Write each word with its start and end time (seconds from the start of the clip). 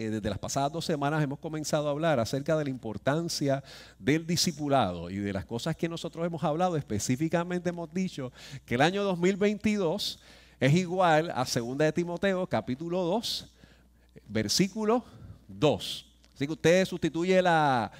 Eh, 0.00 0.10
desde 0.10 0.30
las 0.30 0.38
pasadas 0.38 0.70
dos 0.70 0.84
semanas 0.84 1.20
hemos 1.24 1.40
comenzado 1.40 1.88
a 1.88 1.90
hablar 1.90 2.20
acerca 2.20 2.56
de 2.56 2.62
la 2.62 2.70
importancia 2.70 3.64
del 3.98 4.24
discipulado 4.24 5.10
y 5.10 5.16
de 5.16 5.32
las 5.32 5.44
cosas 5.44 5.74
que 5.74 5.88
nosotros 5.88 6.24
hemos 6.24 6.44
hablado. 6.44 6.76
Específicamente 6.76 7.70
hemos 7.70 7.92
dicho 7.92 8.32
que 8.64 8.76
el 8.76 8.82
año 8.82 9.02
2022 9.02 10.20
es 10.60 10.72
igual 10.74 11.32
a 11.32 11.44
2 11.44 11.78
de 11.78 11.92
Timoteo 11.92 12.46
capítulo 12.46 13.02
2, 13.02 13.52
versículo 14.28 15.04
2. 15.48 16.06
Así 16.32 16.46
que 16.46 16.52
usted 16.52 16.84
sustituye 16.84 17.42
la, 17.42 17.90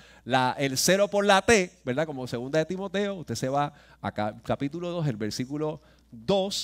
el 0.56 0.78
cero 0.78 1.08
por 1.08 1.24
la 1.24 1.42
T, 1.42 1.72
¿verdad? 1.84 2.06
Como 2.06 2.28
2 2.28 2.52
de 2.52 2.64
Timoteo, 2.64 3.14
usted 3.16 3.34
se 3.34 3.48
va 3.48 3.72
a 4.00 4.12
capítulo 4.44 4.90
2, 4.90 5.08
el 5.08 5.16
versículo 5.16 5.80
2, 5.80 5.97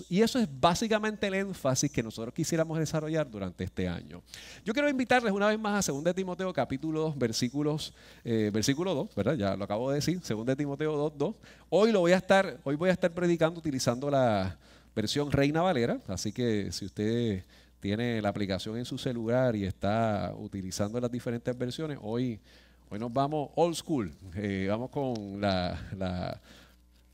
y 0.09 0.23
eso 0.23 0.39
es 0.39 0.49
básicamente 0.61 1.27
el 1.27 1.35
énfasis 1.35 1.91
que 1.91 2.03
nosotros 2.03 2.33
quisiéramos 2.33 2.79
desarrollar 2.79 3.31
durante 3.31 3.65
este 3.65 3.87
año. 3.89 4.23
Yo 4.65 4.73
quiero 4.73 4.89
invitarles 4.89 5.33
una 5.33 5.49
vez 5.49 5.59
más 5.59 5.89
a 5.89 5.93
2 5.93 6.03
de 6.03 6.15
Timoteo 6.15 6.53
capítulo 6.53 7.01
2, 7.01 7.19
versículos, 7.19 7.95
eh, 8.25 8.51
versículo 8.53 8.95
2, 8.95 9.15
¿verdad? 9.15 9.35
Ya 9.35 9.57
lo 9.57 9.65
acabo 9.65 9.91
de 9.91 9.97
decir, 9.97 10.21
2 10.21 10.47
de 10.47 10.57
Timoteo 10.57 10.97
2, 10.97 11.13
2. 11.19 11.37
Hoy, 11.69 11.93
lo 11.93 12.01
voy 12.01 12.13
a 12.13 12.17
estar, 12.17 12.59
hoy 12.65 12.77
voy 12.77 12.89
a 12.89 12.93
estar 12.93 13.13
predicando 13.13 13.59
utilizando 13.61 14.11
la 14.11 14.59
versión 14.97 15.31
Reina 15.31 15.61
Valera, 15.61 16.01
así 16.09 16.33
que 16.33 16.73
si 16.73 16.87
usted 16.87 17.45
tiene 17.81 18.23
la 18.23 18.31
aplicación 18.31 18.79
en 18.79 18.87
su 18.87 18.97
celular 18.97 19.55
y 19.57 19.65
está 19.65 20.33
utilizando 20.39 20.99
las 21.01 21.11
diferentes 21.11 21.57
versiones, 21.57 21.99
hoy, 22.01 22.41
hoy 22.89 22.99
nos 22.99 23.13
vamos 23.13 23.51
old 23.57 23.75
school, 23.75 24.11
eh, 24.37 24.67
vamos 24.71 24.89
con 24.91 25.41
la 25.41 26.41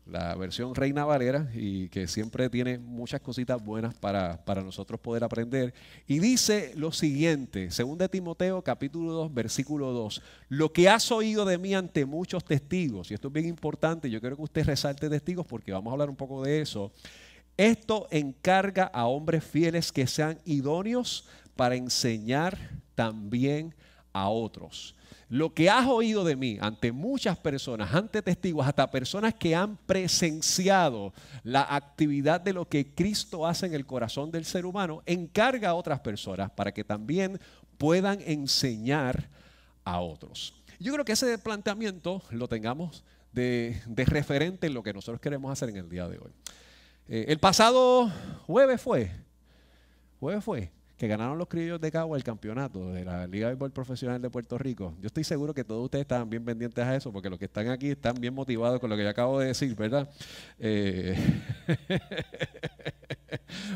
versión 0.06 0.74
Reina 0.74 1.04
Valera 1.04 1.50
y 1.54 1.88
que 1.88 2.08
siempre 2.08 2.50
tiene 2.50 2.78
muchas 2.78 3.20
cositas 3.20 3.62
buenas 3.62 3.94
para, 3.94 4.40
nosotros 4.62 5.00
poder 5.00 5.24
aprender. 5.24 5.72
Y 6.06 6.18
dice 6.18 6.72
lo 6.76 6.92
siguiente, 6.92 7.70
según 7.70 7.98
de 7.98 8.08
Timoteo 8.08 8.62
capítulo 8.62 9.12
2, 9.12 9.34
versículo 9.34 9.92
2, 9.92 10.22
lo 10.48 10.72
que 10.72 10.88
has 10.88 11.10
oído 11.12 11.44
de 11.44 11.58
mí 11.58 11.74
ante 11.74 12.04
muchos 12.04 12.44
testigos, 12.44 13.10
y 13.10 13.14
esto 13.14 13.28
es 13.28 13.34
bien 13.34 13.46
importante, 13.46 14.10
yo 14.10 14.20
quiero 14.20 14.36
que 14.36 14.42
usted 14.42 14.64
resalte 14.64 15.08
testigos 15.08 15.46
porque 15.46 15.72
vamos 15.72 15.90
a 15.90 15.92
hablar 15.92 16.10
un 16.10 16.16
poco 16.16 16.42
de 16.42 16.60
eso, 16.60 16.92
esto 17.56 18.08
encarga 18.10 18.84
a 18.84 19.06
hombres 19.06 19.44
fieles 19.44 19.92
que 19.92 20.06
sean 20.06 20.40
idóneos 20.44 21.28
para 21.56 21.76
enseñar 21.76 22.58
también 22.94 23.74
a 23.74 23.89
otros 24.12 24.94
lo 25.30 25.54
que 25.54 25.70
has 25.70 25.86
oído 25.86 26.24
de 26.24 26.34
mí 26.34 26.58
ante 26.60 26.90
muchas 26.90 27.38
personas, 27.38 27.94
ante 27.94 28.20
testigos, 28.20 28.66
hasta 28.66 28.90
personas 28.90 29.32
que 29.34 29.54
han 29.54 29.76
presenciado 29.76 31.14
la 31.44 31.62
actividad 31.62 32.40
de 32.40 32.52
lo 32.52 32.68
que 32.68 32.92
Cristo 32.92 33.46
hace 33.46 33.66
en 33.66 33.74
el 33.74 33.86
corazón 33.86 34.32
del 34.32 34.44
ser 34.44 34.66
humano, 34.66 35.02
encarga 35.06 35.70
a 35.70 35.74
otras 35.74 36.00
personas 36.00 36.50
para 36.50 36.72
que 36.72 36.82
también 36.82 37.40
puedan 37.78 38.20
enseñar 38.22 39.30
a 39.84 40.00
otros. 40.00 40.52
Yo 40.80 40.92
creo 40.92 41.04
que 41.04 41.12
ese 41.12 41.38
planteamiento 41.38 42.22
lo 42.30 42.48
tengamos 42.48 43.04
de, 43.32 43.80
referente 43.86 44.66
en 44.66 44.74
lo 44.74 44.82
que 44.82 44.92
nosotros 44.92 45.20
queremos 45.20 45.52
hacer 45.52 45.68
en 45.68 45.76
el 45.76 45.88
día 45.88 46.08
de 46.08 46.18
hoy. 46.18 46.32
Eh, 47.06 47.26
el 47.28 47.38
pasado 47.38 48.10
jueves 48.48 48.80
fue, 48.80 49.12
jueves 50.18 50.42
fue, 50.42 50.72
que 51.00 51.08
ganaron 51.08 51.38
los 51.38 51.48
criollos 51.48 51.80
de 51.80 51.90
Cagua 51.90 52.18
el 52.18 52.22
campeonato 52.22 52.92
de 52.92 53.06
la 53.06 53.26
Liga 53.26 53.46
de 53.46 53.54
Béisbol 53.54 53.70
Profesional 53.70 54.20
de 54.20 54.28
Puerto 54.28 54.58
Rico. 54.58 54.92
Yo 55.00 55.06
estoy 55.06 55.24
seguro 55.24 55.54
que 55.54 55.64
todos 55.64 55.82
ustedes 55.82 56.02
estaban 56.02 56.28
bien 56.28 56.44
pendientes 56.44 56.84
a 56.84 56.94
eso, 56.94 57.10
porque 57.10 57.30
los 57.30 57.38
que 57.38 57.46
están 57.46 57.68
aquí 57.68 57.88
están 57.88 58.16
bien 58.20 58.34
motivados 58.34 58.78
con 58.80 58.90
lo 58.90 58.98
que 58.98 59.04
yo 59.04 59.08
acabo 59.08 59.40
de 59.40 59.46
decir, 59.46 59.74
¿verdad? 59.74 60.10
Eh, 60.58 61.16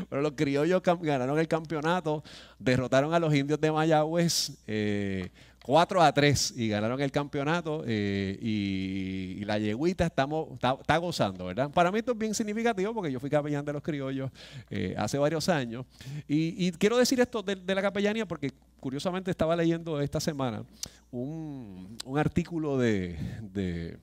pero 0.07 0.21
los 0.21 0.33
criollos 0.33 0.83
ganaron 1.01 1.39
el 1.39 1.47
campeonato, 1.47 2.23
derrotaron 2.59 3.11
a 3.11 3.19
los 3.19 3.33
indios 3.33 3.59
de 3.59 3.71
Mayagüez. 3.71 4.51
Eh, 4.67 5.31
4 5.65 5.99
a 6.03 6.13
3 6.13 6.53
y 6.57 6.67
ganaron 6.67 7.01
el 7.01 7.11
campeonato 7.11 7.83
eh, 7.87 8.37
y, 8.39 9.43
la 9.45 9.57
yeguita 9.57 10.05
estamos, 10.05 10.49
está, 10.53 10.97
gozando, 10.97 11.45
¿verdad? 11.45 11.71
Para 11.71 11.91
mí 11.91 11.97
esto 11.97 12.11
es 12.11 12.17
bien 12.19 12.35
significativo 12.35 12.93
porque 12.93 13.11
yo 13.11 13.19
fui 13.19 13.31
capellán 13.31 13.65
de 13.65 13.73
los 13.73 13.81
criollos 13.81 14.29
eh, 14.69 14.93
hace 14.95 15.17
varios 15.17 15.49
años 15.49 15.87
y, 16.27 16.71
quiero 16.73 16.97
decir 16.97 17.19
esto 17.19 17.41
de, 17.41 17.55
la 17.73 17.81
capellanía 17.81 18.27
porque 18.27 18.51
curiosamente 18.79 19.31
estaba 19.31 19.55
leyendo 19.55 19.99
esta 19.99 20.19
semana 20.19 20.63
un, 21.09 21.97
artículo 22.15 22.77
de, 22.77 23.97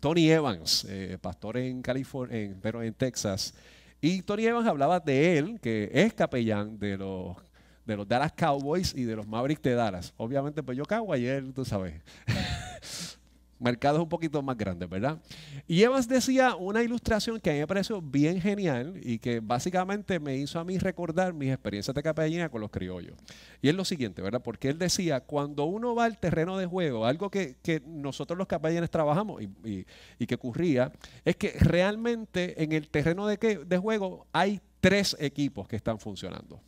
Tony 0.00 0.30
Evans, 0.30 0.84
eh, 0.86 1.16
pastor 1.18 1.56
en 1.56 1.80
California, 1.80 2.54
pero 2.60 2.82
en 2.82 2.92
Texas, 2.92 3.54
y 4.02 4.20
Tony 4.20 4.44
Evans 4.44 4.68
hablaba 4.68 5.00
de 5.00 5.38
él, 5.38 5.60
que 5.62 5.90
es 5.94 6.12
capellán 6.12 6.78
de 6.78 6.98
los 6.98 7.36
de 7.86 7.96
los 7.96 8.06
Dallas 8.06 8.32
Cowboys 8.32 8.94
y 8.94 9.04
de 9.04 9.16
los 9.16 9.26
Mavericks 9.26 9.62
de 9.62 9.74
Dallas. 9.74 10.12
Obviamente, 10.16 10.62
pues 10.62 10.76
yo 10.76 10.84
cago 10.84 11.12
ayer, 11.12 11.52
tú 11.52 11.64
sabes. 11.64 11.94
Mercados 13.58 14.02
un 14.02 14.08
poquito 14.10 14.42
más 14.42 14.54
grandes, 14.58 14.86
¿verdad? 14.86 15.18
Y 15.66 15.82
Evans 15.82 16.06
decía 16.06 16.56
una 16.56 16.82
ilustración 16.82 17.40
que 17.40 17.48
a 17.48 17.52
mí 17.54 17.60
me 17.60 17.66
pareció 17.66 18.02
bien 18.02 18.38
genial 18.38 19.00
y 19.02 19.18
que 19.18 19.40
básicamente 19.40 20.20
me 20.20 20.36
hizo 20.36 20.60
a 20.60 20.64
mí 20.64 20.76
recordar 20.76 21.32
mis 21.32 21.50
experiencias 21.50 21.94
de 21.94 22.02
capellina 22.02 22.50
con 22.50 22.60
los 22.60 22.70
criollos. 22.70 23.16
Y 23.62 23.70
es 23.70 23.74
lo 23.74 23.86
siguiente, 23.86 24.20
¿verdad? 24.20 24.42
Porque 24.42 24.68
él 24.68 24.78
decía, 24.78 25.20
cuando 25.20 25.64
uno 25.64 25.94
va 25.94 26.04
al 26.04 26.18
terreno 26.18 26.58
de 26.58 26.66
juego, 26.66 27.06
algo 27.06 27.30
que, 27.30 27.56
nosotros 27.86 28.36
los 28.36 28.46
capellanes 28.46 28.90
trabajamos 28.90 29.40
y, 29.64 30.26
que 30.26 30.34
ocurría, 30.34 30.92
es 31.24 31.36
que 31.36 31.52
realmente 31.58 32.62
en 32.62 32.72
el 32.72 32.90
terreno 32.90 33.26
de, 33.26 33.38
de 33.38 33.78
juego 33.78 34.26
hay 34.32 34.60
tres 34.82 35.16
equipos 35.18 35.66
que 35.66 35.76
están 35.76 35.98
funcionando. 35.98 36.60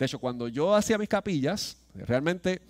De 0.00 0.06
hecho, 0.06 0.18
cuando 0.18 0.48
yo 0.48 0.74
hacía 0.74 0.96
mis 0.96 1.10
capillas, 1.10 1.76
realmente 1.94 2.62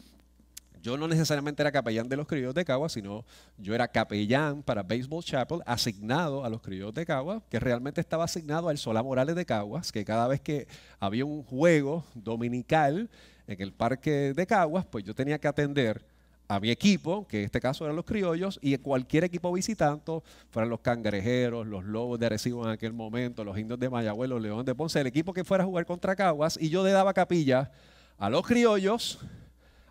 yo 0.83 0.97
no 0.97 1.07
necesariamente 1.07 1.63
era 1.63 1.71
capellán 1.71 2.09
de 2.09 2.17
los 2.17 2.27
criollos 2.27 2.57
de 2.57 2.65
Cagua, 2.65 2.89
sino 2.89 3.25
yo 3.57 3.73
era 3.73 3.87
capellán 3.87 4.65
para 4.65 4.83
Baseball 4.83 5.23
Chapel, 5.23 5.61
asignado 5.65 6.45
a 6.45 6.49
los 6.49 6.61
criollos 6.61 6.93
de 6.93 7.07
Cagua, 7.07 7.41
que 7.49 7.61
realmente 7.61 8.01
estaba 8.01 8.25
asignado 8.25 8.69
al 8.69 8.79
Solá 8.79 9.05
Morales 9.05 9.37
de 9.37 9.47
Caguas, 9.47 9.93
que 9.93 10.05
cada 10.05 10.27
vez 10.27 10.41
que 10.41 10.67
había 10.99 11.25
un 11.25 11.45
juego 11.45 12.05
dominical 12.15 13.09
en 13.47 13.63
el 13.63 13.73
parque 13.73 14.35
de 14.35 14.47
Caguas, 14.49 14.85
pues 14.85 15.05
yo 15.05 15.15
tenía 15.15 15.39
que 15.39 15.47
atender 15.47 16.05
a 16.51 16.59
mi 16.59 16.69
equipo, 16.69 17.29
que 17.29 17.39
en 17.39 17.45
este 17.45 17.61
caso 17.61 17.85
eran 17.85 17.95
los 17.95 18.05
criollos, 18.05 18.59
y 18.61 18.77
cualquier 18.79 19.23
equipo 19.23 19.53
visitante, 19.53 20.21
fueran 20.51 20.69
los 20.69 20.81
cangrejeros, 20.81 21.65
los 21.65 21.85
lobos 21.85 22.19
de 22.19 22.27
Arecibo 22.27 22.65
en 22.65 22.73
aquel 22.73 22.93
momento, 22.93 23.45
los 23.45 23.57
indios 23.57 23.79
de 23.79 23.89
Mayagüez, 23.89 24.29
los 24.29 24.43
leones 24.43 24.67
de 24.67 24.75
Ponce, 24.75 25.01
el 25.01 25.07
equipo 25.07 25.33
que 25.33 25.45
fuera 25.45 25.63
a 25.63 25.67
jugar 25.69 25.87
contra 25.87 26.17
Caguas, 26.17 26.59
y 26.61 26.69
yo 26.69 26.83
le 26.83 26.91
daba 26.91 27.15
capilla 27.15 27.71
a 28.19 28.29
los 28.29 28.45
criollos, 28.45 29.21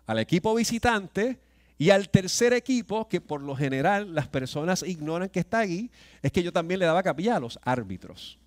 al 0.04 0.18
equipo 0.18 0.54
visitante 0.54 1.40
y 1.78 1.88
al 1.88 2.10
tercer 2.10 2.52
equipo, 2.52 3.08
que 3.08 3.22
por 3.22 3.40
lo 3.40 3.56
general 3.56 4.14
las 4.14 4.28
personas 4.28 4.82
ignoran 4.82 5.30
que 5.30 5.40
está 5.40 5.60
ahí, 5.60 5.90
es 6.20 6.30
que 6.30 6.42
yo 6.42 6.52
también 6.52 6.78
le 6.78 6.84
daba 6.84 7.02
capilla 7.02 7.36
a 7.36 7.40
los 7.40 7.58
árbitros. 7.62 8.38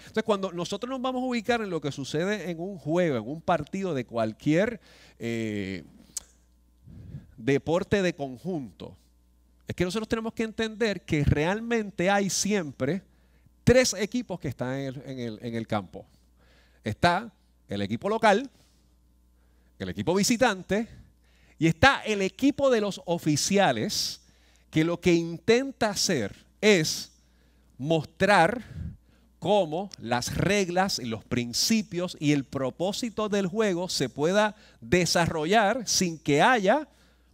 Entonces, 0.00 0.24
cuando 0.24 0.50
nosotros 0.50 0.90
nos 0.90 1.00
vamos 1.00 1.22
a 1.22 1.26
ubicar 1.26 1.60
en 1.60 1.70
lo 1.70 1.80
que 1.80 1.92
sucede 1.92 2.50
en 2.50 2.58
un 2.58 2.78
juego, 2.78 3.16
en 3.16 3.28
un 3.28 3.40
partido 3.40 3.94
de 3.94 4.04
cualquier... 4.04 4.80
Eh, 5.20 5.84
deporte 7.44 8.02
de 8.02 8.14
conjunto, 8.14 8.96
es 9.66 9.76
que 9.76 9.84
nosotros 9.84 10.08
tenemos 10.08 10.32
que 10.32 10.42
entender 10.42 11.04
que 11.04 11.24
realmente 11.24 12.10
hay 12.10 12.28
siempre 12.28 13.02
tres 13.64 13.94
equipos 13.94 14.40
que 14.40 14.48
están 14.48 14.78
en 14.80 15.54
el, 15.54 15.66
campo. 15.66 16.06
Está 16.82 17.32
el 17.68 17.82
equipo 17.82 18.08
local, 18.08 18.50
el 19.78 19.88
equipo 19.88 20.14
visitante 20.14 20.88
y 21.58 21.68
está 21.68 22.02
el 22.02 22.22
equipo 22.22 22.68
de 22.68 22.80
los 22.80 23.00
oficiales 23.04 24.22
que 24.70 24.82
lo 24.82 25.00
que 25.00 25.14
intenta 25.14 25.90
hacer 25.90 26.46
es 26.60 27.12
mostrar 27.78 28.64
cómo 29.38 29.88
las 29.98 30.36
reglas 30.36 30.98
y 30.98 31.06
los 31.06 31.24
principios 31.24 32.16
y 32.20 32.32
el 32.32 32.44
propósito 32.44 33.28
del 33.28 33.46
juego 33.46 33.88
se 33.88 34.08
pueda 34.08 34.56
desarrollar 34.80 35.86
sin 35.86 36.18
que 36.18 36.42
haya 36.42 36.88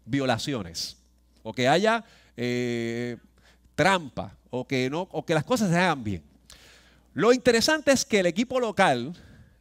violaciones 0.06 0.96
o 1.42 1.52
que 1.52 1.68
haya 1.68 2.04
eh, 2.36 3.18
trampa 3.74 4.36
o 4.50 4.66
que, 4.66 4.88
no, 4.88 5.02
o 5.12 5.24
que 5.24 5.34
las 5.34 5.44
cosas 5.44 5.70
se 5.70 5.76
hagan 5.76 6.02
bien. 6.02 6.22
Lo 7.12 7.32
interesante 7.32 7.92
es 7.92 8.04
que 8.04 8.20
el 8.20 8.26
equipo 8.26 8.58
local 8.60 9.14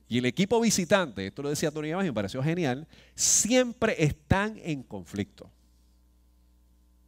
y 0.08 0.20
el 0.20 0.26
equipo 0.26 0.60
visitante, 0.62 1.28
esto 1.28 1.42
lo 1.42 1.50
decía 1.50 1.72
Tony 1.72 1.90
Imagen, 1.90 2.08
me 2.08 2.14
pareció 2.14 2.44
genial, 2.44 2.88
siempre 3.16 3.96
están 4.04 4.60
en 4.64 4.84
conflicto. 4.84 5.50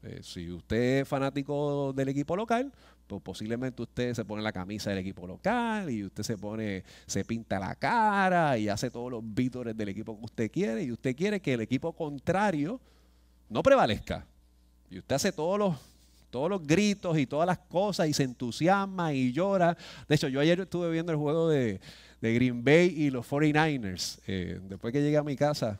Eh, 0.03 0.19
si 0.23 0.51
usted 0.51 1.01
es 1.01 1.07
fanático 1.07 1.93
del 1.93 2.09
equipo 2.09 2.35
local, 2.35 2.71
pues 3.07 3.21
posiblemente 3.21 3.81
usted 3.81 4.13
se 4.13 4.25
pone 4.25 4.41
la 4.41 4.51
camisa 4.51 4.89
del 4.89 4.99
equipo 4.99 5.25
local 5.25 5.89
y 5.89 6.03
usted 6.03 6.23
se 6.23 6.37
pone, 6.37 6.83
se 7.05 7.23
pinta 7.23 7.59
la 7.59 7.75
cara 7.75 8.57
y 8.57 8.69
hace 8.69 8.91
todos 8.91 9.11
los 9.11 9.23
vítores 9.23 9.75
del 9.75 9.89
equipo 9.89 10.17
que 10.17 10.25
usted 10.25 10.51
quiere 10.51 10.83
y 10.83 10.91
usted 10.91 11.15
quiere 11.15 11.39
que 11.39 11.53
el 11.53 11.61
equipo 11.61 11.93
contrario 11.93 12.79
no 13.49 13.63
prevalezca. 13.63 14.25
Y 14.89 14.99
usted 14.99 15.15
hace 15.15 15.31
todos 15.31 15.59
los, 15.59 15.75
todos 16.29 16.49
los 16.49 16.65
gritos 16.65 17.17
y 17.17 17.25
todas 17.25 17.47
las 17.47 17.57
cosas 17.59 18.07
y 18.07 18.13
se 18.13 18.23
entusiasma 18.23 19.13
y 19.13 19.31
llora. 19.31 19.77
De 20.07 20.15
hecho, 20.15 20.27
yo 20.27 20.39
ayer 20.39 20.59
estuve 20.59 20.91
viendo 20.91 21.11
el 21.11 21.17
juego 21.17 21.49
de, 21.49 21.79
Green 22.21 22.63
Bay 22.63 22.93
y 22.95 23.09
los 23.09 23.29
49ers. 23.29 24.19
Eh, 24.27 24.59
después 24.63 24.91
que 24.91 25.01
llegué 25.01 25.17
a 25.17 25.23
mi 25.23 25.35
casa, 25.35 25.79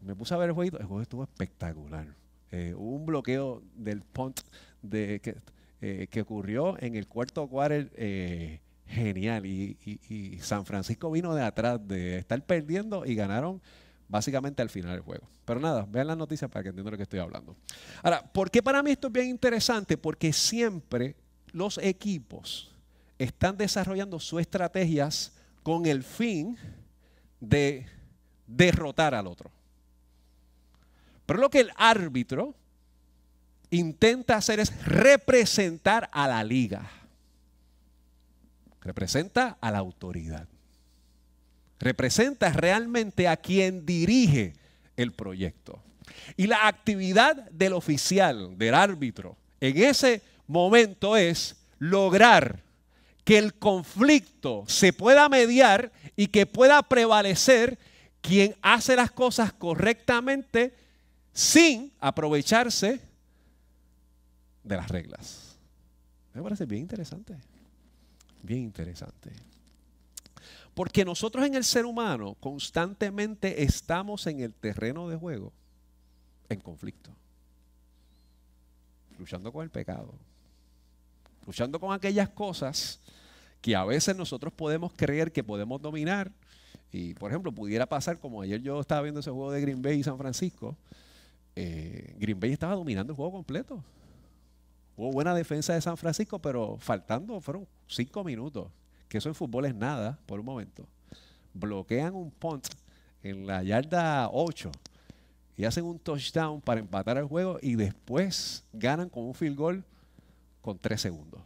me 0.00 0.14
puse 0.14 0.34
a 0.34 0.36
ver 0.36 0.50
el 0.50 0.54
juego. 0.54 0.78
El 0.78 0.86
juego 0.86 1.02
estuvo 1.02 1.22
espectacular. 1.22 2.06
Eh, 2.50 2.74
hubo 2.76 2.96
un 2.96 3.06
bloqueo 3.06 3.62
del 3.74 4.02
punt 4.02 4.40
de, 4.82 5.20
que, 5.20 5.36
eh, 5.80 6.06
que 6.10 6.20
ocurrió 6.20 6.80
en 6.80 6.96
el 6.96 7.06
cuarto 7.08 7.46
quarter 7.48 7.90
genial. 8.86 9.46
Y, 9.46 9.76
y, 10.08 10.38
San 10.38 10.66
Francisco 10.66 11.10
vino 11.10 11.34
de 11.34 11.42
atrás 11.42 11.80
de 11.86 12.18
estar 12.18 12.44
perdiendo 12.44 13.04
y 13.06 13.14
ganaron 13.14 13.60
básicamente 14.12 14.60
al 14.60 14.68
final 14.68 14.92
del 14.92 15.00
juego. 15.00 15.26
Pero 15.46 15.58
nada, 15.58 15.86
vean 15.88 16.06
las 16.06 16.18
noticias 16.18 16.50
para 16.50 16.62
que 16.62 16.68
entiendan 16.68 16.92
lo 16.92 16.98
que 16.98 17.04
estoy 17.04 17.18
hablando. 17.18 17.56
Ahora, 18.02 18.22
¿por 18.22 18.50
qué 18.50 18.62
para 18.62 18.82
mí 18.82 18.90
esto 18.90 19.06
es 19.06 19.12
bien 19.14 19.28
interesante? 19.28 19.96
Porque 19.96 20.34
siempre 20.34 21.16
los 21.52 21.78
equipos 21.78 22.70
están 23.18 23.56
desarrollando 23.56 24.20
sus 24.20 24.42
estrategias 24.42 25.32
con 25.62 25.86
el 25.86 26.02
fin 26.02 26.58
de 27.40 27.86
derrotar 28.46 29.14
al 29.14 29.26
otro. 29.26 29.50
Pero 31.24 31.40
lo 31.40 31.48
que 31.48 31.60
el 31.60 31.70
árbitro 31.76 32.54
intenta 33.70 34.36
hacer 34.36 34.60
es 34.60 34.84
representar 34.84 36.10
a 36.12 36.28
la 36.28 36.44
liga. 36.44 36.90
Representa 38.82 39.56
a 39.58 39.70
la 39.70 39.78
autoridad 39.78 40.51
representa 41.82 42.50
realmente 42.52 43.28
a 43.28 43.36
quien 43.36 43.84
dirige 43.84 44.54
el 44.96 45.12
proyecto. 45.12 45.82
Y 46.36 46.46
la 46.46 46.68
actividad 46.68 47.50
del 47.50 47.72
oficial, 47.72 48.56
del 48.56 48.74
árbitro, 48.74 49.36
en 49.60 49.76
ese 49.82 50.22
momento 50.46 51.16
es 51.16 51.56
lograr 51.78 52.62
que 53.24 53.38
el 53.38 53.54
conflicto 53.54 54.64
se 54.66 54.92
pueda 54.92 55.28
mediar 55.28 55.92
y 56.16 56.28
que 56.28 56.46
pueda 56.46 56.82
prevalecer 56.82 57.78
quien 58.20 58.54
hace 58.62 58.96
las 58.96 59.10
cosas 59.10 59.52
correctamente 59.52 60.74
sin 61.32 61.92
aprovecharse 61.98 63.00
de 64.62 64.76
las 64.76 64.88
reglas. 64.88 65.56
Me 66.34 66.42
parece 66.42 66.66
bien 66.66 66.82
interesante. 66.82 67.36
Bien 68.42 68.60
interesante. 68.60 69.30
Porque 70.74 71.04
nosotros 71.04 71.44
en 71.44 71.54
el 71.54 71.64
ser 71.64 71.84
humano 71.84 72.34
constantemente 72.40 73.62
estamos 73.62 74.26
en 74.26 74.40
el 74.40 74.54
terreno 74.54 75.08
de 75.08 75.16
juego 75.16 75.52
en 76.48 76.60
conflicto. 76.60 77.10
Luchando 79.18 79.52
con 79.52 79.64
el 79.64 79.70
pecado. 79.70 80.14
Luchando 81.46 81.78
con 81.78 81.92
aquellas 81.92 82.28
cosas 82.30 83.00
que 83.60 83.76
a 83.76 83.84
veces 83.84 84.16
nosotros 84.16 84.52
podemos 84.52 84.92
creer 84.96 85.30
que 85.30 85.44
podemos 85.44 85.80
dominar. 85.80 86.32
Y 86.90 87.14
por 87.14 87.30
ejemplo, 87.30 87.52
pudiera 87.52 87.86
pasar 87.86 88.18
como 88.18 88.42
ayer 88.42 88.60
yo 88.62 88.80
estaba 88.80 89.02
viendo 89.02 89.20
ese 89.20 89.30
juego 89.30 89.52
de 89.52 89.60
Green 89.60 89.82
Bay 89.82 90.00
y 90.00 90.02
San 90.02 90.16
Francisco. 90.16 90.76
Eh, 91.54 92.14
Green 92.18 92.40
Bay 92.40 92.52
estaba 92.52 92.74
dominando 92.74 93.12
el 93.12 93.16
juego 93.16 93.32
completo. 93.32 93.84
Hubo 94.96 95.12
buena 95.12 95.34
defensa 95.34 95.74
de 95.74 95.80
San 95.82 95.96
Francisco, 95.96 96.38
pero 96.38 96.78
faltando 96.78 97.40
fueron 97.40 97.66
cinco 97.86 98.24
minutos 98.24 98.68
que 99.12 99.18
eso 99.18 99.28
en 99.28 99.34
fútbol 99.34 99.66
es 99.66 99.74
nada 99.74 100.18
por 100.24 100.40
un 100.40 100.46
momento, 100.46 100.88
bloquean 101.52 102.14
un 102.14 102.30
punt 102.30 102.66
en 103.22 103.46
la 103.46 103.62
yarda 103.62 104.30
8 104.32 104.72
y 105.54 105.66
hacen 105.66 105.84
un 105.84 105.98
touchdown 105.98 106.62
para 106.62 106.80
empatar 106.80 107.18
el 107.18 107.26
juego 107.26 107.58
y 107.60 107.74
después 107.74 108.64
ganan 108.72 109.10
con 109.10 109.24
un 109.24 109.34
field 109.34 109.54
goal 109.54 109.84
con 110.62 110.78
3 110.78 110.98
segundos. 110.98 111.42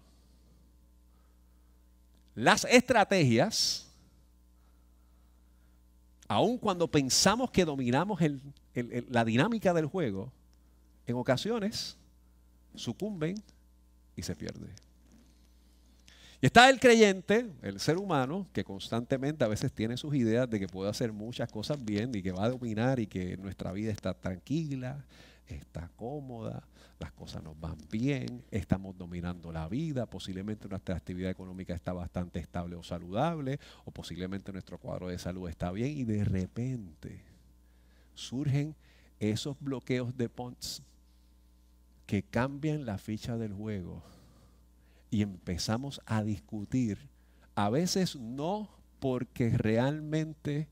Las 2.37 2.65
estrategias, 2.67 3.91
aun 6.29 6.59
cuando 6.59 6.89
pensamos 6.89 7.51
que 7.51 7.65
dominamos 7.65 8.21
la 9.09 9.25
dinámica 9.25 9.75
del 9.75 9.87
juego, 9.87 10.31
en 11.05 11.17
ocasiones 11.17 11.97
sucumben 12.77 13.43
y 14.15 14.23
se 14.23 14.37
pierde. 14.37 14.86
Y 16.41 16.47
está 16.47 16.69
el 16.69 16.79
creyente, 16.79 17.51
el 17.63 17.81
ser 17.81 17.97
humano, 17.97 18.47
que 18.53 18.63
constantemente 18.63 19.45
a 19.45 19.49
veces 19.49 19.73
tiene 19.73 19.97
sus 19.97 20.15
ideas 20.15 20.49
de 20.51 20.61
que 20.61 20.69
puede 20.69 20.91
hacer 20.91 21.13
muchas 21.13 21.51
cosas 21.51 21.83
bien 21.83 22.15
y 22.15 22.23
que 22.23 22.33
va 22.33 22.45
a 22.45 22.51
dominar 22.51 23.01
y 23.01 23.07
que 23.07 23.39
nuestra 23.39 23.73
vida 23.73 23.91
está 23.91 24.13
tranquila, 24.13 25.03
está 25.47 25.89
cómoda, 25.97 26.63
las 26.99 27.13
cosas 27.13 27.43
nos 27.43 27.59
van 27.59 27.79
bien, 27.91 28.45
estamos 28.51 28.97
dominando 28.99 29.51
la 29.51 29.67
vida, 29.69 30.05
posiblemente 30.05 30.69
nuestra 30.69 30.97
actividad 30.97 31.31
económica 31.31 31.75
está 31.75 31.95
bastante 31.95 32.39
estable 32.39 32.77
o 32.77 32.83
saludable, 32.83 33.59
o 33.87 33.91
posiblemente 33.91 34.53
nuestro 34.53 34.79
cuadro 34.79 35.09
de 35.09 35.19
salud 35.19 35.49
está 35.49 35.71
bien 35.73 35.97
y 35.97 36.05
de 36.05 36.25
repente 36.25 37.23
surgen 38.15 38.75
esos 39.21 39.57
bloqueos 39.59 40.15
de 40.17 40.29
punts 40.29 40.83
que 42.07 42.23
cambian 42.23 42.85
la 42.85 42.99
ficha 42.99 43.39
del 43.39 43.55
juego 43.55 44.03
y 45.11 45.23
empezamos 45.23 46.01
a 46.07 46.23
discutir, 46.23 47.09
a 47.55 47.71
veces 47.71 48.17
no 48.17 48.69
porque 49.01 49.57
realmente 49.57 50.69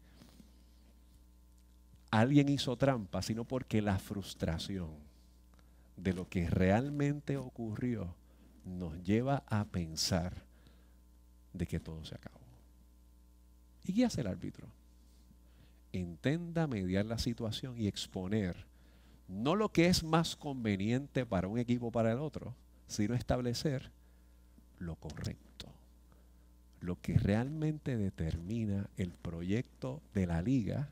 alguien 2.11 2.49
hizo 2.49 2.77
trampa, 2.77 3.23
sino 3.23 3.45
porque 3.45 3.83
la 3.83 3.99
frustración 3.99 4.91
de 5.97 6.13
lo 6.13 6.29
que 6.29 6.49
realmente 6.49 7.37
ocurrió 7.37 8.15
nos 8.65 9.03
lleva 9.03 9.45
a 9.47 9.65
pensar 9.65 10.45
de 11.53 11.67
que 11.67 11.81
todo 11.81 12.05
se 12.05 12.15
acabó. 12.15 12.41
¿Y 13.85 13.93
qué 13.93 14.05
hace 14.05 14.23
el 14.23 14.27
árbitro? 14.27 14.67
Intenta 15.93 16.67
mediar 16.67 17.07
la 17.07 17.19
situación 17.19 17.79
y 17.79 17.87
exponer 17.87 18.67
no 19.29 19.55
lo 19.55 19.71
que 19.71 19.87
es 19.87 20.03
más 20.03 20.37
conveniente 20.37 21.25
para 21.25 21.49
un 21.49 21.59
equipo 21.59 21.87
o 21.87 21.93
para 21.93 22.13
el 22.13 22.19
otro, 22.19 22.55
sino 22.87 23.15
establecer 23.15 23.91
lo 24.79 24.97
correcto, 24.97 25.73
lo 26.81 27.00
que 27.00 27.19
realmente 27.19 27.97
determina 27.97 28.89
el 28.96 29.13
proyecto 29.13 30.03
de 30.13 30.27
la 30.27 30.43
liga 30.43 30.91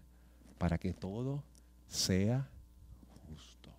para 0.59 0.78
que 0.78 0.92
todo 0.92 1.42
sea 1.87 2.49
justo. 3.28 3.71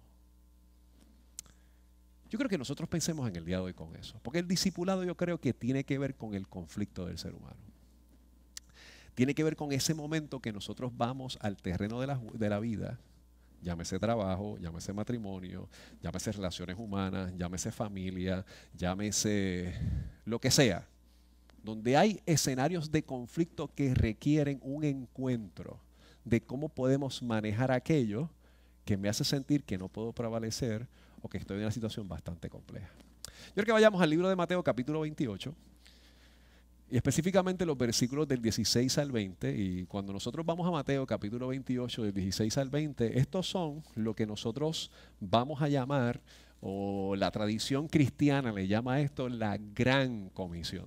Yo 2.30 2.38
creo 2.38 2.50
que 2.50 2.58
nosotros 2.58 2.90
pensemos 2.90 3.28
en 3.28 3.36
el 3.36 3.46
día 3.46 3.58
de 3.58 3.64
hoy 3.64 3.74
con 3.74 3.96
eso, 3.96 4.20
porque 4.24 4.40
el 4.40 4.48
discipulado 4.48 5.04
yo 5.04 5.16
creo 5.16 5.40
que 5.40 5.54
tiene 5.54 5.84
que 5.84 5.98
ver 5.98 6.16
con 6.16 6.34
el 6.34 6.48
conflicto 6.48 7.06
del 7.06 7.18
ser 7.18 7.34
humano. 7.34 7.58
Tiene 9.16 9.36
que 9.36 9.44
ver 9.44 9.56
con 9.56 9.72
ese 9.72 9.94
momento 9.94 10.40
que 10.40 10.52
nosotros 10.52 10.92
vamos 10.98 11.38
al 11.42 11.58
terreno 11.58 12.00
de 12.00 12.08
la, 12.08 12.18
de 12.34 12.50
la 12.50 12.60
vida 12.60 13.00
llámese 13.64 13.98
trabajo, 13.98 14.58
llámese 14.60 14.94
matrimonio, 14.94 15.68
llámese 16.02 16.32
relaciones 16.32 16.78
humanas, 16.78 17.34
llámese 17.36 17.72
familia, 17.72 18.46
llámese 18.76 19.74
lo 20.26 20.40
que 20.40 20.52
sea, 20.52 20.88
donde 21.64 21.98
hay 21.98 22.22
escenarios 22.26 22.92
de 22.92 23.04
conflicto 23.04 23.70
que 23.74 23.94
requieren 23.94 24.60
un 24.62 24.84
encuentro 24.84 25.80
de 26.26 26.42
cómo 26.42 26.70
podemos 26.70 27.24
manejar 27.24 27.72
aquello 27.72 28.30
que 28.86 28.98
me 28.98 29.10
hace 29.10 29.24
sentir 29.24 29.64
que 29.64 29.78
no 29.78 29.88
puedo 29.88 30.12
prevalecer 30.12 30.88
o 31.22 31.30
que 31.30 31.38
estoy 31.38 31.58
en 31.58 31.64
una 31.64 31.72
situación 31.72 32.08
bastante 32.08 32.50
compleja. 32.50 32.90
Yo 33.48 33.54
creo 33.56 33.66
que 33.66 33.72
vayamos 33.72 34.02
al 34.02 34.10
libro 34.10 34.28
de 34.28 34.36
Mateo 34.36 34.64
capítulo 34.64 35.02
28 35.02 35.56
y 36.94 36.98
específicamente 36.98 37.66
los 37.66 37.76
versículos 37.76 38.28
del 38.28 38.40
16 38.40 39.00
al 39.00 39.12
20. 39.12 39.52
Y 39.58 39.86
cuando 39.88 40.14
nosotros 40.14 40.46
vamos 40.46 40.68
a 40.68 40.70
Mateo 40.70 41.08
capítulo 41.08 41.48
28, 41.48 42.04
del 42.04 42.14
16 42.14 42.56
al 42.60 42.70
20, 42.70 43.18
estos 43.18 43.50
son 43.50 43.82
lo 43.96 44.14
que 44.14 44.28
nosotros 44.28 44.92
vamos 45.20 45.64
a 45.64 45.70
llamar, 45.70 46.22
o 46.62 47.16
la 47.16 47.32
tradición 47.32 47.88
cristiana 47.88 48.54
le 48.54 48.68
llama 48.68 48.94
a 48.94 49.02
esto 49.02 49.28
la 49.28 49.58
gran 49.58 50.30
comisión. 50.36 50.86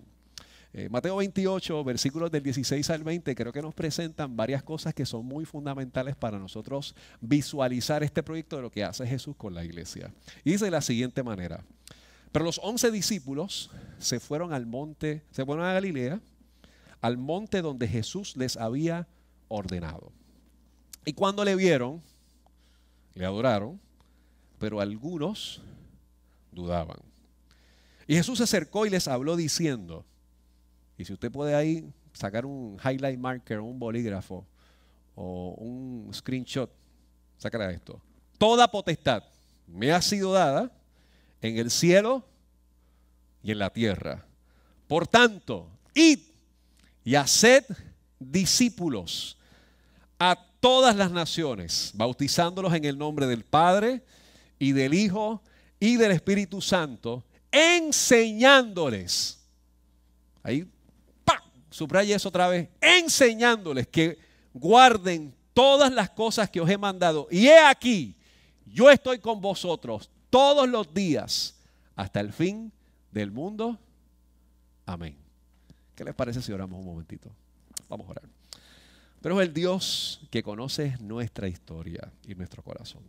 Eh, 0.72 0.88
Mateo 0.88 1.16
28, 1.16 1.82
versículos 1.82 2.30
del 2.30 2.44
16 2.44 2.88
al 2.90 3.02
20, 3.02 3.34
creo 3.34 3.52
que 3.52 3.60
nos 3.60 3.74
presentan 3.74 4.36
varias 4.36 4.62
cosas 4.62 4.94
que 4.94 5.04
son 5.04 5.26
muy 5.26 5.44
fundamentales 5.44 6.14
para 6.14 6.38
nosotros 6.38 6.94
visualizar 7.20 8.04
este 8.04 8.22
proyecto 8.22 8.54
de 8.54 8.62
lo 8.62 8.70
que 8.70 8.84
hace 8.84 9.04
Jesús 9.08 9.34
con 9.34 9.54
la 9.54 9.64
iglesia. 9.64 10.12
Y 10.44 10.52
dice 10.52 10.66
de 10.66 10.70
la 10.70 10.82
siguiente 10.82 11.24
manera. 11.24 11.64
Pero 12.36 12.44
los 12.44 12.60
once 12.62 12.90
discípulos 12.90 13.70
se 13.98 14.20
fueron 14.20 14.52
al 14.52 14.66
monte, 14.66 15.22
se 15.30 15.46
fueron 15.46 15.64
a 15.64 15.72
Galilea, 15.72 16.20
al 17.00 17.16
monte 17.16 17.62
donde 17.62 17.88
Jesús 17.88 18.36
les 18.36 18.58
había 18.58 19.08
ordenado. 19.48 20.12
Y 21.06 21.14
cuando 21.14 21.46
le 21.46 21.56
vieron, 21.56 22.02
le 23.14 23.24
adoraron, 23.24 23.80
pero 24.58 24.82
algunos 24.82 25.62
dudaban. 26.52 26.98
Y 28.06 28.16
Jesús 28.16 28.36
se 28.36 28.44
acercó 28.44 28.84
y 28.84 28.90
les 28.90 29.08
habló 29.08 29.34
diciendo, 29.34 30.04
y 30.98 31.06
si 31.06 31.14
usted 31.14 31.32
puede 31.32 31.54
ahí 31.54 31.90
sacar 32.12 32.44
un 32.44 32.76
highlight 32.84 33.18
marker, 33.18 33.60
un 33.60 33.78
bolígrafo 33.78 34.46
o 35.14 35.54
un 35.56 36.12
screenshot, 36.12 36.70
sacará 37.38 37.70
esto. 37.70 37.98
Toda 38.36 38.70
potestad 38.70 39.24
me 39.66 39.90
ha 39.90 40.02
sido 40.02 40.34
dada 40.34 40.70
en 41.42 41.58
el 41.58 41.70
cielo 41.70 42.24
y 43.42 43.52
en 43.52 43.58
la 43.58 43.70
tierra. 43.70 44.26
Por 44.86 45.06
tanto, 45.06 45.68
id 45.94 46.20
y 47.04 47.14
haced 47.14 47.64
discípulos 48.18 49.36
a 50.18 50.36
todas 50.60 50.96
las 50.96 51.10
naciones, 51.10 51.92
bautizándolos 51.94 52.74
en 52.74 52.84
el 52.84 52.98
nombre 52.98 53.26
del 53.26 53.44
Padre 53.44 54.02
y 54.58 54.72
del 54.72 54.94
Hijo 54.94 55.42
y 55.78 55.96
del 55.96 56.12
Espíritu 56.12 56.60
Santo, 56.60 57.24
enseñándoles. 57.52 59.38
Ahí, 60.42 60.66
¡pam! 61.24 61.42
Eso 61.70 62.28
otra 62.28 62.48
vez. 62.48 62.68
Enseñándoles 62.80 63.86
que 63.88 64.18
guarden 64.52 65.34
todas 65.52 65.92
las 65.92 66.10
cosas 66.10 66.50
que 66.50 66.60
os 66.60 66.68
he 66.68 66.78
mandado. 66.78 67.28
Y 67.30 67.46
he 67.46 67.58
aquí, 67.58 68.16
yo 68.64 68.90
estoy 68.90 69.18
con 69.18 69.40
vosotros 69.40 70.10
todos 70.30 70.68
los 70.68 70.92
días 70.92 71.56
hasta 71.94 72.20
el 72.20 72.32
fin 72.32 72.72
del 73.10 73.30
mundo. 73.30 73.78
Amén. 74.84 75.16
¿Qué 75.94 76.04
les 76.04 76.14
parece 76.14 76.42
si 76.42 76.52
oramos 76.52 76.78
un 76.78 76.86
momentito? 76.86 77.30
Vamos 77.88 78.06
a 78.06 78.10
orar. 78.10 78.28
Pero 79.20 79.40
es 79.40 79.48
el 79.48 79.54
Dios 79.54 80.20
que 80.30 80.42
conoce 80.42 80.96
nuestra 81.00 81.48
historia 81.48 82.12
y 82.26 82.34
nuestro 82.34 82.62
corazón. 82.62 83.02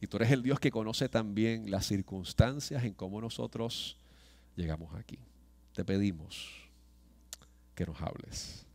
Y 0.00 0.06
tú 0.06 0.16
eres 0.18 0.30
el 0.30 0.42
Dios 0.42 0.60
que 0.60 0.70
conoce 0.70 1.08
también 1.08 1.70
las 1.70 1.86
circunstancias 1.86 2.84
en 2.84 2.92
cómo 2.92 3.20
nosotros 3.20 3.96
llegamos 4.56 4.94
aquí. 4.94 5.18
Te 5.72 5.84
pedimos 5.84 6.50
que 7.74 7.86
nos 7.86 8.00
hables, 8.00 8.66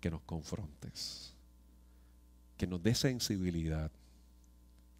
que 0.00 0.10
nos 0.10 0.22
confrontes, 0.22 1.34
que 2.56 2.66
nos 2.66 2.82
des 2.82 2.98
sensibilidad 2.98 3.90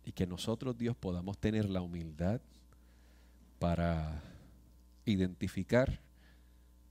y 0.07 0.13
que 0.13 0.25
nosotros, 0.25 0.79
Dios, 0.79 0.97
podamos 0.97 1.37
tener 1.37 1.69
la 1.69 1.83
humildad 1.83 2.41
para 3.59 4.23
identificar 5.05 6.01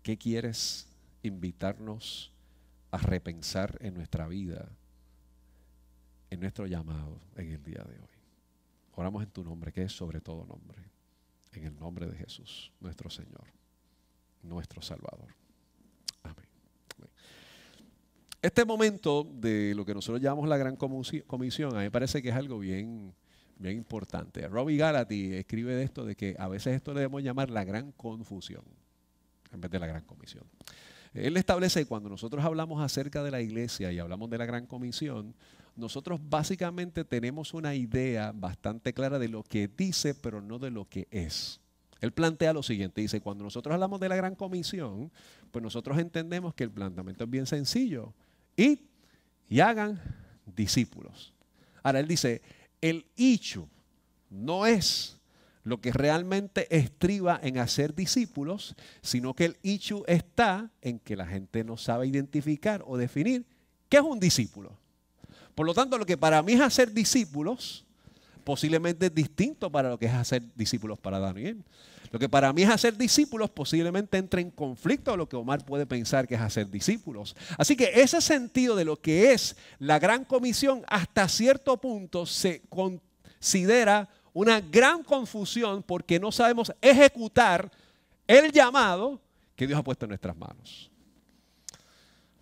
qué 0.03 0.17
quieres 0.17 0.89
invitarnos 1.23 2.33
a 2.91 2.97
repensar 2.97 3.77
en 3.79 3.93
nuestra 3.93 4.27
vida, 4.27 4.69
en 6.29 6.41
nuestro 6.41 6.67
llamado 6.67 7.21
en 7.37 7.53
el 7.53 7.63
día 7.63 7.83
de 7.83 7.97
hoy. 7.97 8.19
Oramos 8.95 9.23
en 9.23 9.31
tu 9.31 9.45
nombre, 9.45 9.71
que 9.71 9.83
es 9.83 9.93
sobre 9.93 10.19
todo 10.19 10.45
nombre, 10.45 10.83
en 11.53 11.63
el 11.63 11.79
nombre 11.79 12.07
de 12.07 12.17
Jesús, 12.17 12.73
nuestro 12.81 13.09
Señor, 13.09 13.47
nuestro 14.43 14.81
Salvador. 14.81 15.33
Amén. 16.21 16.45
Este 18.45 18.63
momento 18.63 19.27
de 19.27 19.73
lo 19.73 19.83
que 19.83 19.95
nosotros 19.95 20.21
llamamos 20.21 20.47
la 20.47 20.57
gran 20.57 20.75
comisión, 20.75 21.73
a 21.73 21.77
mí 21.77 21.85
me 21.85 21.89
parece 21.89 22.21
que 22.21 22.29
es 22.29 22.35
algo 22.35 22.59
bien, 22.59 23.11
bien 23.57 23.75
importante. 23.75 24.47
Robbie 24.47 24.77
Galati 24.77 25.33
escribe 25.33 25.73
de 25.73 25.81
esto, 25.81 26.05
de 26.05 26.15
que 26.15 26.35
a 26.37 26.47
veces 26.47 26.75
esto 26.75 26.93
le 26.93 26.99
debemos 26.99 27.23
llamar 27.23 27.49
la 27.49 27.63
gran 27.63 27.91
confusión, 27.93 28.61
en 29.51 29.61
vez 29.61 29.71
de 29.71 29.79
la 29.79 29.87
gran 29.87 30.03
comisión. 30.03 30.43
Él 31.15 31.37
establece 31.37 31.79
que 31.79 31.85
cuando 31.87 32.07
nosotros 32.07 32.45
hablamos 32.45 32.83
acerca 32.83 33.23
de 33.23 33.31
la 33.31 33.41
iglesia 33.41 33.91
y 33.91 33.97
hablamos 33.97 34.29
de 34.29 34.37
la 34.37 34.45
gran 34.45 34.67
comisión, 34.67 35.33
nosotros 35.75 36.19
básicamente 36.29 37.03
tenemos 37.03 37.51
una 37.55 37.73
idea 37.73 38.31
bastante 38.31 38.93
clara 38.93 39.17
de 39.17 39.27
lo 39.27 39.41
que 39.41 39.67
dice, 39.75 40.13
pero 40.13 40.39
no 40.39 40.59
de 40.59 40.69
lo 40.69 40.87
que 40.87 41.07
es. 41.09 41.61
Él 41.99 42.11
plantea 42.11 42.53
lo 42.53 42.61
siguiente, 42.61 43.01
dice, 43.01 43.21
cuando 43.21 43.43
nosotros 43.43 43.73
hablamos 43.73 43.99
de 43.99 44.09
la 44.09 44.15
gran 44.15 44.35
comisión, 44.35 45.11
pues 45.49 45.63
nosotros 45.63 45.97
entendemos 45.97 46.53
que 46.53 46.63
el 46.63 46.69
planteamiento 46.69 47.23
es 47.23 47.29
bien 47.31 47.47
sencillo. 47.47 48.13
Y 48.57 49.59
hagan 49.59 50.01
discípulos. 50.45 51.33
Ahora 51.83 51.99
él 51.99 52.07
dice, 52.07 52.41
el 52.81 53.05
hecho 53.15 53.69
no 54.29 54.65
es 54.65 55.17
lo 55.63 55.81
que 55.81 55.91
realmente 55.91 56.67
estriba 56.75 57.39
en 57.41 57.57
hacer 57.57 57.95
discípulos, 57.95 58.75
sino 59.01 59.33
que 59.33 59.45
el 59.45 59.57
issue 59.63 60.03
está 60.07 60.69
en 60.81 60.99
que 60.99 61.15
la 61.15 61.25
gente 61.25 61.63
no 61.63 61.75
sabe 61.75 62.07
identificar 62.07 62.83
o 62.85 62.97
definir 62.97 63.45
qué 63.89 63.97
es 63.97 64.03
un 64.03 64.19
discípulo. 64.19 64.77
Por 65.55 65.65
lo 65.65 65.73
tanto, 65.73 65.97
lo 65.97 66.05
que 66.05 66.17
para 66.17 66.43
mí 66.43 66.53
es 66.53 66.61
hacer 66.61 66.93
discípulos, 66.93 67.83
posiblemente 68.43 69.07
es 69.07 69.15
distinto 69.15 69.71
para 69.71 69.89
lo 69.89 69.97
que 69.97 70.05
es 70.05 70.13
hacer 70.13 70.43
discípulos 70.55 70.99
para 70.99 71.17
Daniel. 71.17 71.63
Lo 72.15 72.19
que 72.19 72.29
para 72.29 72.53
mí 72.53 72.63
es 72.63 72.69
hacer 72.69 72.95
discípulos 72.95 73.49
posiblemente 73.49 74.17
entre 74.17 74.39
en 74.39 74.49
conflicto 74.49 75.11
con 75.11 75.19
lo 75.19 75.27
que 75.27 75.35
Omar 75.35 75.65
puede 75.65 75.85
pensar 75.85 76.25
que 76.25 76.35
es 76.35 76.39
hacer 76.39 76.69
discípulos. 76.69 77.35
Así 77.57 77.75
que 77.75 77.91
ese 77.93 78.21
sentido 78.21 78.73
de 78.77 78.85
lo 78.85 78.95
que 78.95 79.33
es 79.33 79.57
la 79.79 79.99
gran 79.99 80.23
comisión 80.23 80.85
hasta 80.87 81.27
cierto 81.27 81.75
punto 81.75 82.25
se 82.25 82.61
considera 82.69 84.07
una 84.31 84.61
gran 84.61 85.03
confusión 85.03 85.83
porque 85.83 86.17
no 86.17 86.31
sabemos 86.31 86.71
ejecutar 86.79 87.69
el 88.27 88.49
llamado 88.49 89.19
que 89.53 89.67
Dios 89.67 89.77
ha 89.77 89.83
puesto 89.83 90.05
en 90.05 90.11
nuestras 90.11 90.37
manos. 90.37 90.89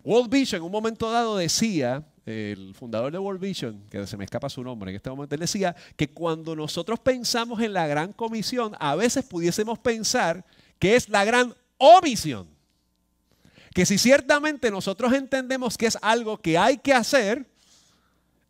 World 0.04 0.30
Vision 0.30 0.60
en 0.60 0.66
un 0.66 0.70
momento 0.70 1.10
dado 1.10 1.36
decía, 1.36 2.06
el 2.26 2.74
fundador 2.74 3.12
de 3.12 3.18
World 3.18 3.40
Vision, 3.40 3.84
que 3.90 4.06
se 4.06 4.16
me 4.16 4.24
escapa 4.24 4.48
su 4.48 4.62
nombre 4.62 4.90
en 4.90 4.96
este 4.96 5.10
momento, 5.10 5.34
él 5.34 5.40
decía 5.40 5.76
que 5.96 6.10
cuando 6.10 6.56
nosotros 6.56 6.98
pensamos 6.98 7.60
en 7.60 7.72
la 7.72 7.86
gran 7.86 8.12
comisión, 8.12 8.74
a 8.78 8.94
veces 8.94 9.24
pudiésemos 9.24 9.78
pensar 9.78 10.44
que 10.78 10.96
es 10.96 11.08
la 11.08 11.24
gran 11.24 11.54
omisión. 11.76 12.48
Que 13.74 13.84
si 13.84 13.98
ciertamente 13.98 14.70
nosotros 14.70 15.12
entendemos 15.12 15.76
que 15.76 15.86
es 15.86 15.98
algo 16.00 16.38
que 16.38 16.56
hay 16.56 16.78
que 16.78 16.94
hacer, 16.94 17.46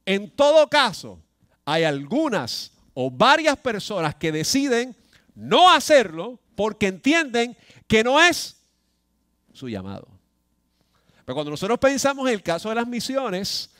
en 0.06 0.30
todo 0.30 0.68
caso, 0.68 1.18
hay 1.64 1.84
algunas 1.84 2.72
o 2.92 3.10
varias 3.10 3.56
personas 3.56 4.14
que 4.14 4.30
deciden 4.30 4.94
no 5.34 5.70
hacerlo 5.70 6.38
porque 6.54 6.86
entienden 6.86 7.56
que 7.88 8.04
no 8.04 8.22
es 8.22 8.56
su 9.52 9.68
llamado. 9.68 10.13
Pero 11.24 11.34
cuando 11.34 11.50
nosotros 11.50 11.78
pensamos 11.78 12.28
en 12.28 12.34
el 12.34 12.42
caso 12.42 12.68
de 12.68 12.74
las 12.74 12.86
misiones, 12.86 13.70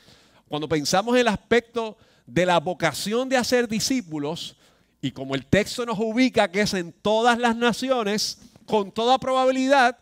cuando 0.49 0.69
pensamos 0.69 1.15
en 1.15 1.21
el 1.21 1.29
aspecto 1.29 1.97
de 2.27 2.47
la 2.47 2.59
vocación 2.59 3.29
de 3.29 3.37
hacer 3.37 3.69
discípulos, 3.69 4.57
y 5.01 5.11
como 5.11 5.35
el 5.35 5.45
texto 5.45 5.85
nos 5.85 5.99
ubica 5.99 6.51
que 6.51 6.63
es 6.63 6.73
en 6.73 6.93
todas 6.93 7.39
las 7.39 7.55
naciones, 7.55 8.39
con 8.65 8.91
toda 8.91 9.19
probabilidad, 9.19 9.99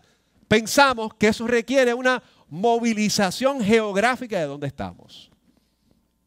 pensamos 0.47 1.15
que 1.15 1.29
eso 1.29 1.47
requiere 1.47 1.93
una 1.95 2.23
movilización 2.49 3.61
geográfica 3.63 4.39
de 4.39 4.47
donde 4.47 4.69
estamos. 4.69 5.31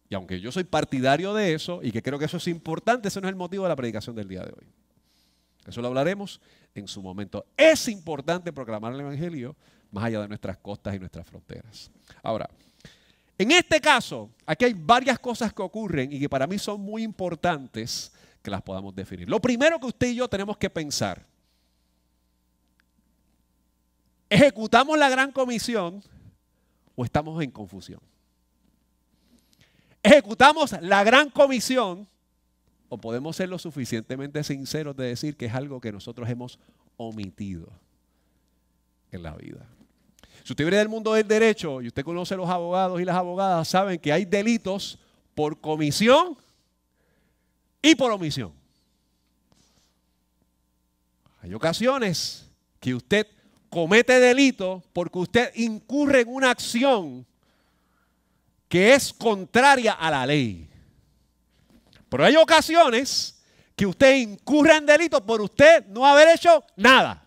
Y 0.09 0.15
aunque 0.15 0.39
yo 0.39 0.51
soy 0.51 0.65
partidario 0.65 1.33
de 1.33 1.53
eso 1.53 1.79
y 1.81 1.91
que 1.91 2.01
creo 2.01 2.19
que 2.19 2.25
eso 2.25 2.37
es 2.37 2.47
importante, 2.47 3.07
ese 3.07 3.21
no 3.21 3.27
es 3.27 3.31
el 3.31 3.37
motivo 3.37 3.63
de 3.63 3.69
la 3.69 3.75
predicación 3.75 4.15
del 4.15 4.27
día 4.27 4.41
de 4.41 4.51
hoy. 4.51 4.67
Eso 5.65 5.81
lo 5.81 5.87
hablaremos 5.87 6.41
en 6.75 6.87
su 6.87 7.01
momento. 7.01 7.45
Es 7.55 7.87
importante 7.87 8.51
proclamar 8.51 8.93
el 8.93 8.99
Evangelio 8.99 9.55
más 9.91 10.05
allá 10.05 10.21
de 10.21 10.27
nuestras 10.27 10.57
costas 10.57 10.95
y 10.95 10.99
nuestras 10.99 11.27
fronteras. 11.27 11.91
Ahora, 12.23 12.49
en 13.37 13.51
este 13.51 13.79
caso, 13.81 14.29
aquí 14.45 14.65
hay 14.65 14.73
varias 14.73 15.19
cosas 15.19 15.53
que 15.53 15.61
ocurren 15.61 16.11
y 16.11 16.19
que 16.19 16.29
para 16.29 16.47
mí 16.47 16.57
son 16.57 16.81
muy 16.81 17.03
importantes 17.03 18.11
que 18.41 18.51
las 18.51 18.61
podamos 18.61 18.95
definir. 18.95 19.29
Lo 19.29 19.41
primero 19.41 19.79
que 19.79 19.87
usted 19.87 20.07
y 20.07 20.15
yo 20.15 20.27
tenemos 20.27 20.57
que 20.57 20.69
pensar, 20.69 21.25
¿ejecutamos 24.29 24.97
la 24.97 25.09
gran 25.09 25.31
comisión 25.31 26.03
o 26.95 27.03
estamos 27.03 27.41
en 27.43 27.51
confusión? 27.51 27.99
ejecutamos 30.05 30.75
la 30.81 31.03
gran 31.03 31.29
comisión 31.29 32.07
o 32.89 32.97
podemos 32.99 33.35
ser 33.35 33.49
lo 33.49 33.57
suficientemente 33.57 34.43
sinceros 34.43 34.95
de 34.95 35.05
decir 35.07 35.35
que 35.35 35.47
es 35.47 35.53
algo 35.53 35.81
que 35.81 35.91
nosotros 35.91 36.29
hemos 36.29 36.59
omitido 36.95 37.67
en 39.11 39.23
la 39.23 39.35
vida. 39.35 39.65
Si 40.45 40.53
usted 40.53 40.63
viene 40.63 40.77
del 40.77 40.89
mundo 40.89 41.11
del 41.11 41.27
derecho 41.27 41.81
y 41.81 41.87
usted 41.87 42.03
conoce 42.03 42.35
los 42.35 42.47
abogados 42.47 43.01
y 43.01 43.03
las 43.03 43.15
abogadas, 43.15 43.67
saben 43.67 43.97
que 43.97 44.13
hay 44.13 44.25
delitos 44.25 44.99
por 45.33 45.59
comisión 45.59 46.37
y 47.81 47.95
por 47.95 48.11
omisión. 48.11 48.53
Hay 51.41 51.51
ocasiones 51.51 52.47
que 52.79 52.93
usted 52.93 53.25
comete 53.71 54.19
delito 54.19 54.83
porque 54.93 55.17
usted 55.17 55.51
incurre 55.55 56.21
en 56.21 56.27
una 56.31 56.51
acción 56.51 57.25
que 58.69 58.93
es 58.93 59.11
contraria 59.11 59.93
a 59.93 60.11
la 60.11 60.27
ley. 60.27 60.69
Pero 62.07 62.23
hay 62.23 62.35
ocasiones 62.35 63.43
que 63.75 63.87
usted 63.87 64.15
incurre 64.17 64.77
en 64.77 64.85
delito 64.85 65.25
por 65.25 65.41
usted 65.41 65.87
no 65.87 66.05
haber 66.05 66.35
hecho 66.35 66.63
nada. 66.75 67.24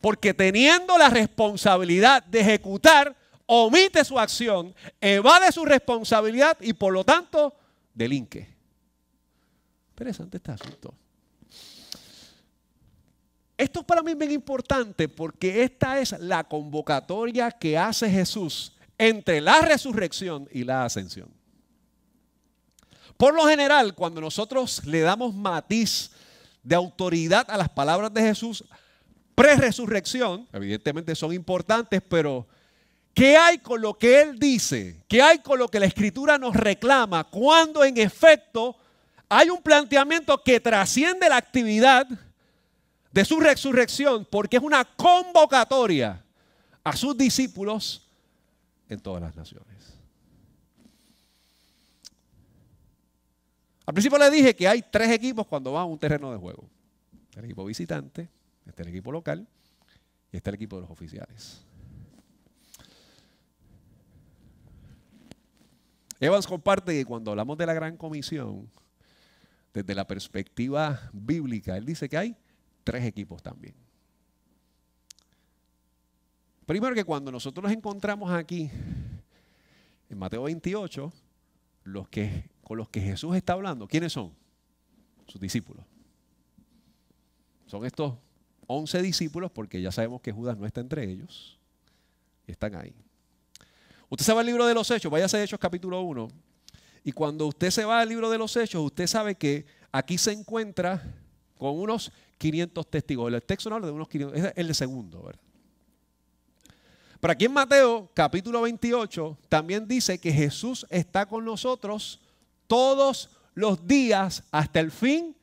Porque 0.00 0.34
teniendo 0.34 0.96
la 0.96 1.08
responsabilidad 1.08 2.22
de 2.22 2.40
ejecutar, 2.40 3.16
omite 3.46 4.04
su 4.04 4.18
acción, 4.18 4.74
evade 5.00 5.50
su 5.50 5.64
responsabilidad 5.64 6.56
y 6.60 6.72
por 6.72 6.92
lo 6.92 7.04
tanto 7.04 7.54
delinque. 7.94 8.48
Interesante 9.90 10.36
este 10.36 10.52
asunto. 10.52 10.94
esto 13.56 13.82
para 13.82 14.02
mí 14.02 14.14
bien 14.14 14.30
importante 14.30 15.08
porque 15.08 15.64
esta 15.64 15.98
es 15.98 16.16
la 16.20 16.44
convocatoria 16.44 17.50
que 17.50 17.76
hace 17.76 18.08
Jesús 18.08 18.72
entre 18.96 19.40
la 19.40 19.60
resurrección 19.62 20.48
y 20.52 20.62
la 20.62 20.84
ascensión. 20.84 21.28
Por 23.16 23.34
lo 23.34 23.46
general, 23.48 23.96
cuando 23.96 24.20
nosotros 24.20 24.84
le 24.86 25.00
damos 25.00 25.34
matiz 25.34 26.12
de 26.62 26.76
autoridad 26.76 27.50
a 27.50 27.56
las 27.56 27.68
palabras 27.68 28.14
de 28.14 28.22
Jesús, 28.22 28.64
pre-resurrección, 29.38 30.48
evidentemente 30.52 31.14
son 31.14 31.32
importantes, 31.32 32.02
pero 32.08 32.44
¿qué 33.14 33.36
hay 33.36 33.58
con 33.58 33.80
lo 33.80 33.96
que 33.96 34.20
Él 34.20 34.36
dice? 34.36 35.04
¿Qué 35.06 35.22
hay 35.22 35.38
con 35.38 35.60
lo 35.60 35.68
que 35.68 35.78
la 35.78 35.86
Escritura 35.86 36.38
nos 36.38 36.56
reclama 36.56 37.22
cuando 37.22 37.84
en 37.84 37.98
efecto 37.98 38.76
hay 39.28 39.48
un 39.48 39.62
planteamiento 39.62 40.42
que 40.42 40.58
trasciende 40.58 41.28
la 41.28 41.36
actividad 41.36 42.08
de 43.12 43.24
su 43.24 43.38
resurrección 43.38 44.26
porque 44.28 44.56
es 44.56 44.62
una 44.62 44.84
convocatoria 44.84 46.20
a 46.82 46.96
sus 46.96 47.16
discípulos 47.16 48.10
en 48.88 48.98
todas 48.98 49.22
las 49.22 49.36
naciones? 49.36 49.68
Al 53.86 53.94
principio 53.94 54.18
le 54.18 54.30
dije 54.32 54.56
que 54.56 54.66
hay 54.66 54.82
tres 54.82 55.12
equipos 55.12 55.46
cuando 55.46 55.70
van 55.70 55.82
a 55.82 55.86
un 55.86 55.98
terreno 55.98 56.32
de 56.32 56.38
juego. 56.38 56.68
el 57.36 57.44
equipo 57.44 57.64
visitante, 57.64 58.28
está 58.70 58.82
el 58.82 58.88
equipo 58.88 59.12
local 59.12 59.46
y 60.32 60.36
está 60.36 60.50
el 60.50 60.56
equipo 60.56 60.76
de 60.76 60.82
los 60.82 60.90
oficiales. 60.90 61.64
Evans 66.20 66.46
comparte 66.46 66.92
que 66.92 67.04
cuando 67.04 67.30
hablamos 67.30 67.56
de 67.56 67.66
la 67.66 67.74
gran 67.74 67.96
comisión, 67.96 68.68
desde 69.72 69.94
la 69.94 70.06
perspectiva 70.06 71.10
bíblica, 71.12 71.76
él 71.76 71.84
dice 71.84 72.08
que 72.08 72.16
hay 72.16 72.36
tres 72.82 73.04
equipos 73.04 73.42
también. 73.42 73.74
Primero 76.66 76.94
que 76.94 77.04
cuando 77.04 77.30
nosotros 77.30 77.62
nos 77.62 77.72
encontramos 77.72 78.30
aquí, 78.32 78.70
en 80.10 80.18
Mateo 80.18 80.42
28, 80.42 81.12
los 81.84 82.08
que 82.08 82.50
con 82.62 82.76
los 82.76 82.90
que 82.90 83.00
Jesús 83.00 83.34
está 83.34 83.54
hablando, 83.54 83.88
¿quiénes 83.88 84.12
son? 84.12 84.34
Sus 85.26 85.40
discípulos. 85.40 85.86
Son 87.66 87.86
estos 87.86 88.18
once 88.68 89.02
discípulos, 89.02 89.50
porque 89.50 89.82
ya 89.82 89.90
sabemos 89.90 90.20
que 90.20 90.30
Judas 90.30 90.56
no 90.56 90.66
está 90.66 90.80
entre 90.80 91.02
ellos. 91.02 91.58
Están 92.46 92.76
ahí. 92.76 92.94
Usted 94.08 94.24
se 94.24 94.32
va 94.32 94.40
al 94.40 94.46
libro 94.46 94.66
de 94.66 94.74
los 94.74 94.88
Hechos, 94.90 95.10
váyase 95.10 95.38
a 95.38 95.42
Hechos 95.42 95.58
capítulo 95.58 96.00
1. 96.02 96.28
Y 97.02 97.12
cuando 97.12 97.46
usted 97.46 97.70
se 97.70 97.84
va 97.84 98.00
al 98.00 98.08
libro 98.08 98.30
de 98.30 98.38
los 98.38 98.56
Hechos, 98.56 98.82
usted 98.82 99.06
sabe 99.06 99.34
que 99.34 99.66
aquí 99.90 100.16
se 100.16 100.32
encuentra 100.32 101.02
con 101.56 101.78
unos 101.78 102.12
500 102.38 102.86
testigos. 102.90 103.32
El 103.32 103.42
texto 103.42 103.68
no 103.68 103.76
habla 103.76 103.88
de 103.88 103.92
unos 103.92 104.08
500, 104.08 104.38
es 104.38 104.52
el 104.54 104.74
segundo, 104.74 105.22
¿verdad? 105.22 105.40
Pero 107.20 107.32
aquí 107.32 107.46
en 107.46 107.52
Mateo 107.52 108.08
capítulo 108.14 108.62
28 108.62 109.38
también 109.48 109.88
dice 109.88 110.18
que 110.18 110.32
Jesús 110.32 110.86
está 110.88 111.26
con 111.26 111.44
nosotros 111.44 112.20
todos 112.68 113.30
los 113.54 113.86
días 113.86 114.44
hasta 114.52 114.78
el 114.78 114.92
fin 114.92 115.34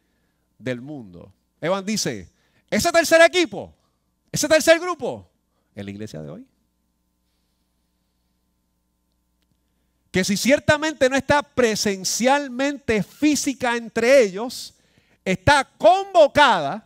del 0.57 0.79
mundo. 0.79 1.33
Evan 1.59 1.85
dice, 1.85 2.29
ese 2.75 2.91
tercer 2.91 3.21
equipo, 3.21 3.73
ese 4.31 4.49
tercer 4.49 4.79
grupo, 4.79 5.31
es 5.73 5.85
la 5.85 5.91
iglesia 5.91 6.21
de 6.21 6.29
hoy. 6.29 6.47
Que 10.11 10.23
si 10.25 10.35
ciertamente 10.35 11.09
no 11.09 11.15
está 11.15 11.41
presencialmente 11.41 13.01
física 13.01 13.77
entre 13.77 14.21
ellos, 14.21 14.73
está 15.23 15.63
convocada 15.77 16.85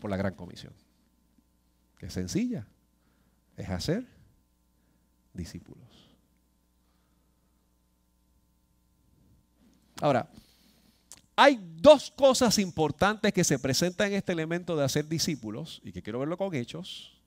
por 0.00 0.10
la 0.10 0.18
gran 0.18 0.34
comisión. 0.34 0.72
Que 1.98 2.06
es 2.06 2.12
sencilla, 2.12 2.66
es 3.56 3.70
hacer 3.70 4.04
discípulos. 5.32 5.86
Ahora, 10.02 10.28
hay 11.36 11.60
dos 11.76 12.10
cosas 12.10 12.58
importantes 12.58 13.32
que 13.32 13.44
se 13.44 13.58
presentan 13.58 14.08
en 14.08 14.14
este 14.14 14.32
elemento 14.32 14.74
de 14.74 14.84
hacer 14.84 15.06
discípulos 15.06 15.82
y 15.84 15.92
que 15.92 16.02
quiero 16.02 16.18
verlo 16.18 16.38
con 16.38 16.54
Hechos 16.54 17.20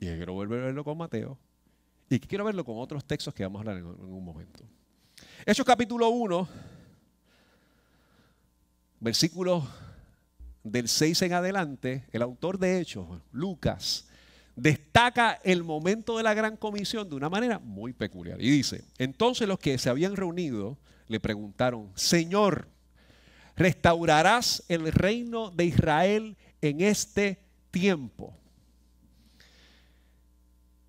y 0.00 0.06
que 0.06 0.16
quiero 0.16 0.32
volver 0.32 0.62
a 0.62 0.66
verlo 0.66 0.82
con 0.82 0.96
Mateo 0.96 1.38
y 2.08 2.18
que 2.18 2.26
quiero 2.26 2.44
verlo 2.44 2.64
con 2.64 2.78
otros 2.78 3.04
textos 3.04 3.34
que 3.34 3.42
vamos 3.42 3.58
a 3.58 3.60
hablar 3.60 3.76
en, 3.76 3.84
un 3.86 4.24
momento. 4.24 4.64
Hechos 5.44 5.66
capítulo 5.66 6.08
1, 6.08 6.48
versículos 8.98 9.64
del 10.64 10.88
6 10.88 11.20
en 11.22 11.34
adelante, 11.34 12.06
el 12.12 12.22
autor 12.22 12.58
de 12.58 12.80
Hechos, 12.80 13.06
Lucas, 13.30 14.08
destaca 14.56 15.38
el 15.44 15.64
momento 15.64 16.16
de 16.16 16.22
la 16.22 16.32
gran 16.32 16.56
comisión 16.56 17.08
de 17.10 17.14
una 17.14 17.28
manera 17.28 17.58
muy 17.58 17.92
peculiar. 17.92 18.40
Y 18.40 18.50
dice, 18.50 18.84
entonces 18.96 19.46
los 19.46 19.58
que 19.58 19.76
se 19.76 19.90
habían 19.90 20.16
reunido 20.16 20.78
le 21.08 21.20
preguntaron, 21.20 21.90
Señor, 21.94 22.68
¿restaurarás 23.60 24.64
el 24.68 24.90
reino 24.90 25.50
de 25.50 25.66
Israel 25.66 26.36
en 26.62 26.80
este 26.80 27.42
tiempo? 27.70 28.34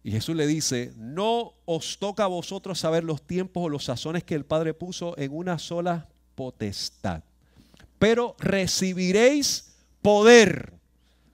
Y 0.04 0.12
Jesús 0.12 0.38
le 0.38 0.48
dice, 0.48 0.94
no 0.96 1.54
os 1.66 2.00
toca 2.00 2.24
a 2.24 2.28
vosotros 2.28 2.80
saber 2.80 3.04
los 3.04 3.28
tiempos 3.28 3.66
o 3.66 3.70
los 3.70 3.84
sazones 3.84 4.24
que 4.24 4.36
el 4.36 4.46
Padre 4.46 4.74
puso 4.74 5.18
en 5.18 5.36
una 5.36 5.60
sola 5.60 6.08
potestad, 6.34 7.24
pero 8.00 8.38
recibiréis 8.40 9.76
poder 10.02 10.74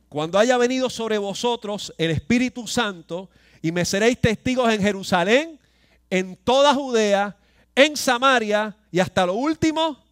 cuando 0.09 0.39
haya 0.39 0.57
venido 0.57 0.89
sobre 0.89 1.19
vosotros 1.19 1.93
el 1.99 2.09
Espíritu 2.09 2.65
Santo 2.65 3.29
y 3.61 3.71
me 3.71 3.85
seréis 3.85 4.19
testigos 4.19 4.73
en 4.73 4.81
Jerusalén, 4.81 5.59
en 6.09 6.35
toda 6.35 6.73
Judea, 6.73 7.37
en 7.75 7.95
Samaria 7.95 8.75
y 8.91 8.99
hasta 8.99 9.27
lo 9.27 9.35
último 9.35 10.03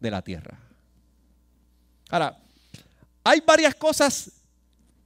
de 0.00 0.10
la 0.10 0.20
tierra. 0.20 0.65
Ahora, 2.16 2.34
hay 3.24 3.42
varias 3.46 3.74
cosas 3.74 4.30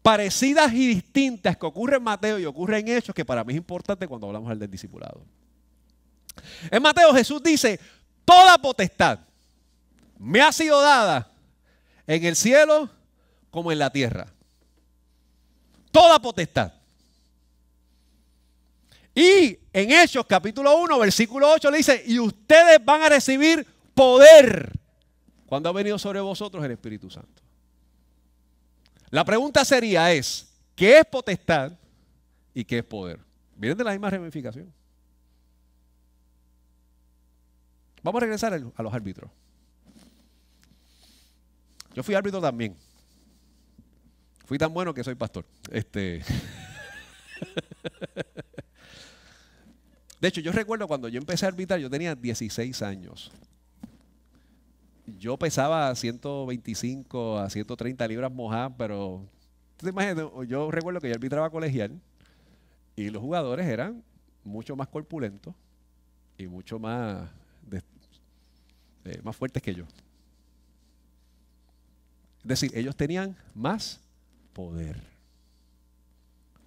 parecidas 0.00 0.72
y 0.72 0.86
distintas 0.86 1.56
que 1.56 1.66
ocurren 1.66 1.96
en 1.96 2.04
Mateo 2.04 2.38
y 2.38 2.44
ocurren 2.44 2.86
en 2.86 2.98
Hechos 2.98 3.12
que 3.12 3.24
para 3.24 3.42
mí 3.42 3.52
es 3.52 3.56
importante 3.56 4.06
cuando 4.06 4.28
hablamos 4.28 4.56
del 4.56 4.70
discipulado. 4.70 5.20
En 6.70 6.80
Mateo 6.80 7.12
Jesús 7.12 7.42
dice, 7.42 7.80
toda 8.24 8.56
potestad 8.58 9.18
me 10.18 10.40
ha 10.40 10.52
sido 10.52 10.80
dada 10.80 11.32
en 12.06 12.24
el 12.24 12.36
cielo 12.36 12.88
como 13.50 13.72
en 13.72 13.80
la 13.80 13.90
tierra. 13.90 14.28
Toda 15.90 16.20
potestad. 16.20 16.72
Y 19.16 19.58
en 19.72 19.90
Hechos 19.90 20.24
capítulo 20.26 20.78
1, 20.78 20.96
versículo 21.00 21.50
8 21.50 21.70
le 21.72 21.78
dice, 21.78 22.04
y 22.06 22.20
ustedes 22.20 22.78
van 22.84 23.02
a 23.02 23.08
recibir 23.08 23.66
poder 23.94 24.79
cuando 25.50 25.68
ha 25.68 25.72
venido 25.72 25.98
sobre 25.98 26.20
vosotros 26.20 26.64
el 26.64 26.70
Espíritu 26.70 27.10
Santo. 27.10 27.42
La 29.10 29.24
pregunta 29.24 29.64
sería 29.64 30.12
es, 30.12 30.48
¿qué 30.76 31.00
es 31.00 31.04
potestad 31.04 31.72
y 32.54 32.64
qué 32.64 32.78
es 32.78 32.84
poder? 32.84 33.18
Vienen 33.56 33.76
de 33.76 33.82
la 33.82 33.90
misma 33.90 34.10
ramificación. 34.10 34.72
Vamos 38.00 38.20
a 38.20 38.26
regresar 38.26 38.54
a 38.76 38.82
los 38.82 38.94
árbitros. 38.94 39.28
Yo 41.94 42.04
fui 42.04 42.14
árbitro 42.14 42.40
también. 42.40 42.76
Fui 44.46 44.56
tan 44.56 44.72
bueno 44.72 44.94
que 44.94 45.02
soy 45.02 45.16
pastor. 45.16 45.44
Este. 45.72 46.22
De 50.20 50.28
hecho, 50.28 50.40
yo 50.40 50.52
recuerdo 50.52 50.86
cuando 50.86 51.08
yo 51.08 51.18
empecé 51.18 51.44
a 51.44 51.48
arbitrar, 51.48 51.80
yo 51.80 51.90
tenía 51.90 52.14
16 52.14 52.82
años. 52.82 53.32
Yo 55.18 55.36
pesaba 55.38 55.94
125 55.94 57.38
a 57.38 57.50
130 57.50 58.08
libras 58.08 58.32
mojadas, 58.32 58.72
pero 58.76 59.26
¿tú 59.76 59.86
te 59.86 59.90
imaginas? 59.90 60.26
Yo 60.46 60.70
recuerdo 60.70 61.00
que 61.00 61.08
yo 61.08 61.14
arbitraba 61.14 61.50
colegial 61.50 62.00
y 62.96 63.10
los 63.10 63.22
jugadores 63.22 63.66
eran 63.66 64.02
mucho 64.44 64.76
más 64.76 64.88
corpulentos 64.88 65.54
y 66.36 66.46
mucho 66.46 66.78
más, 66.78 67.28
eh, 69.04 69.20
más 69.22 69.36
fuertes 69.36 69.62
que 69.62 69.74
yo. 69.74 69.84
Es 72.42 72.48
decir, 72.48 72.70
ellos 72.74 72.96
tenían 72.96 73.36
más 73.54 74.00
poder, 74.52 75.02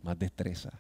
más 0.02 0.18
destreza. 0.18 0.72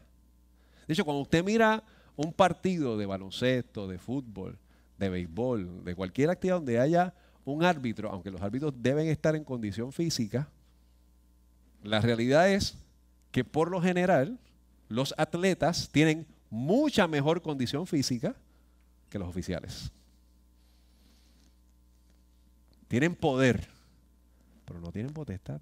De 0.87 0.93
hecho, 0.93 1.05
cuando 1.05 1.21
usted 1.21 1.43
mira 1.43 1.83
un 2.15 2.31
partido 2.31 2.97
de 2.97 3.05
baloncesto, 3.05 3.87
de 3.87 3.97
fútbol, 3.97 4.57
de 4.97 5.09
béisbol, 5.09 5.83
de 5.83 5.95
cualquier 5.95 6.29
actividad 6.29 6.57
donde 6.57 6.79
haya 6.79 7.13
un 7.45 7.63
árbitro, 7.63 8.09
aunque 8.11 8.31
los 8.31 8.41
árbitros 8.41 8.73
deben 8.77 9.07
estar 9.07 9.35
en 9.35 9.43
condición 9.43 9.91
física, 9.91 10.47
la 11.83 11.99
realidad 11.99 12.49
es 12.49 12.77
que 13.31 13.43
por 13.43 13.69
lo 13.69 13.81
general 13.81 14.39
los 14.89 15.13
atletas 15.17 15.89
tienen 15.91 16.25
mucha 16.49 17.07
mejor 17.07 17.41
condición 17.41 17.87
física 17.87 18.35
que 19.09 19.19
los 19.19 19.27
oficiales. 19.27 19.91
Tienen 22.87 23.15
poder, 23.15 23.67
pero 24.65 24.79
no 24.79 24.91
tienen 24.91 25.13
potestad. 25.13 25.59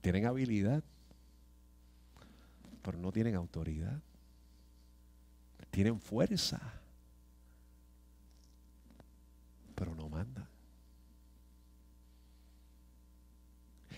tienen 0.00 0.24
habilidad, 0.24 0.82
pero 2.82 2.96
no 2.96 3.12
tienen 3.12 3.34
autoridad. 3.34 4.00
Tienen 5.70 6.00
fuerza, 6.00 6.77
pero 9.78 9.94
no 9.94 10.08
mandan. 10.08 10.46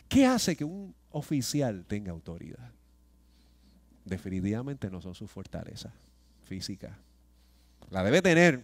¿Qué 0.09 0.27
hace 0.27 0.55
que 0.55 0.65
un 0.65 0.95
oficial 1.11 1.87
tenga 1.87 2.13
autoridad? 2.13 2.71
Definitivamente 4.05 4.91
no 4.91 5.01
son 5.01 5.15
sus 5.15 5.31
fortalezas 5.31 5.93
físicas. 6.45 6.93
La 7.89 8.05
debe 8.05 8.21
tener, 8.21 8.63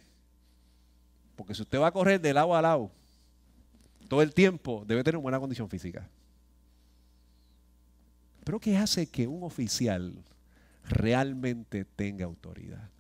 porque 1.37 1.55
si 1.55 1.63
usted 1.63 1.81
va 1.81 1.87
a 1.87 1.93
correr 1.93 2.21
de 2.21 2.35
lado 2.35 2.55
a 2.55 2.61
lado 2.61 2.91
todo 4.09 4.21
el 4.21 4.35
tiempo, 4.35 4.85
debe 4.87 5.03
tener 5.03 5.19
buena 5.19 5.41
condición 5.41 5.71
física. 5.71 6.07
Pero 8.45 8.61
¿qué 8.61 8.77
hace 8.77 9.07
que 9.09 9.27
un 9.27 9.43
oficial 9.43 10.15
realmente 10.85 11.85
tenga 11.85 12.27
autoridad? 12.27 12.91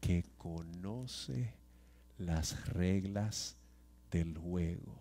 Que 0.00 0.24
conoce 0.36 1.57
las 2.18 2.66
reglas 2.68 3.56
del 4.10 4.36
juego 4.36 4.98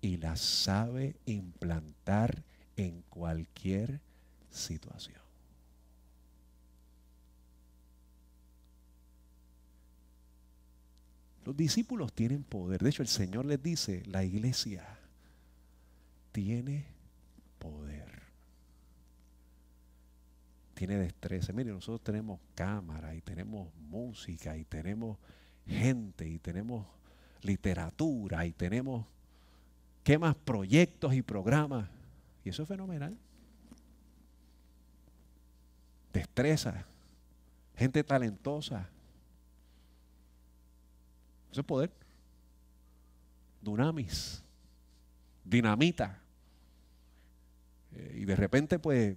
y 0.00 0.16
las 0.18 0.40
sabe 0.40 1.16
implantar 1.26 2.42
en 2.76 3.02
cualquier 3.08 4.00
situación. 4.50 5.26
Los 11.44 11.56
discípulos 11.56 12.12
tienen 12.12 12.42
poder. 12.42 12.82
De 12.82 12.90
hecho, 12.90 13.02
el 13.02 13.08
Señor 13.08 13.44
les 13.44 13.62
dice, 13.62 14.02
la 14.06 14.24
iglesia 14.24 14.84
tiene 16.32 16.86
poder. 17.60 18.22
Tiene 20.74 20.96
destreza. 20.96 21.52
Miren, 21.52 21.74
nosotros 21.74 22.02
tenemos 22.02 22.40
cámara 22.56 23.14
y 23.14 23.20
tenemos 23.20 23.72
música 23.76 24.56
y 24.56 24.64
tenemos 24.64 25.18
gente 25.66 26.28
y 26.28 26.38
tenemos 26.38 26.86
literatura 27.42 28.46
y 28.46 28.52
tenemos, 28.52 29.06
¿qué 30.02 30.18
más? 30.18 30.34
Proyectos 30.36 31.14
y 31.14 31.22
programas. 31.22 31.88
Y 32.44 32.50
eso 32.50 32.62
es 32.62 32.68
fenomenal. 32.68 33.16
Destreza, 36.12 36.86
gente 37.74 38.02
talentosa, 38.02 38.88
eso 41.56 41.62
es 41.62 41.66
poder. 41.66 41.90
Dunamis. 43.62 44.44
Dinamita. 45.42 46.20
Eh, 47.94 48.18
y 48.20 48.24
de 48.26 48.36
repente, 48.36 48.78
pues, 48.78 49.16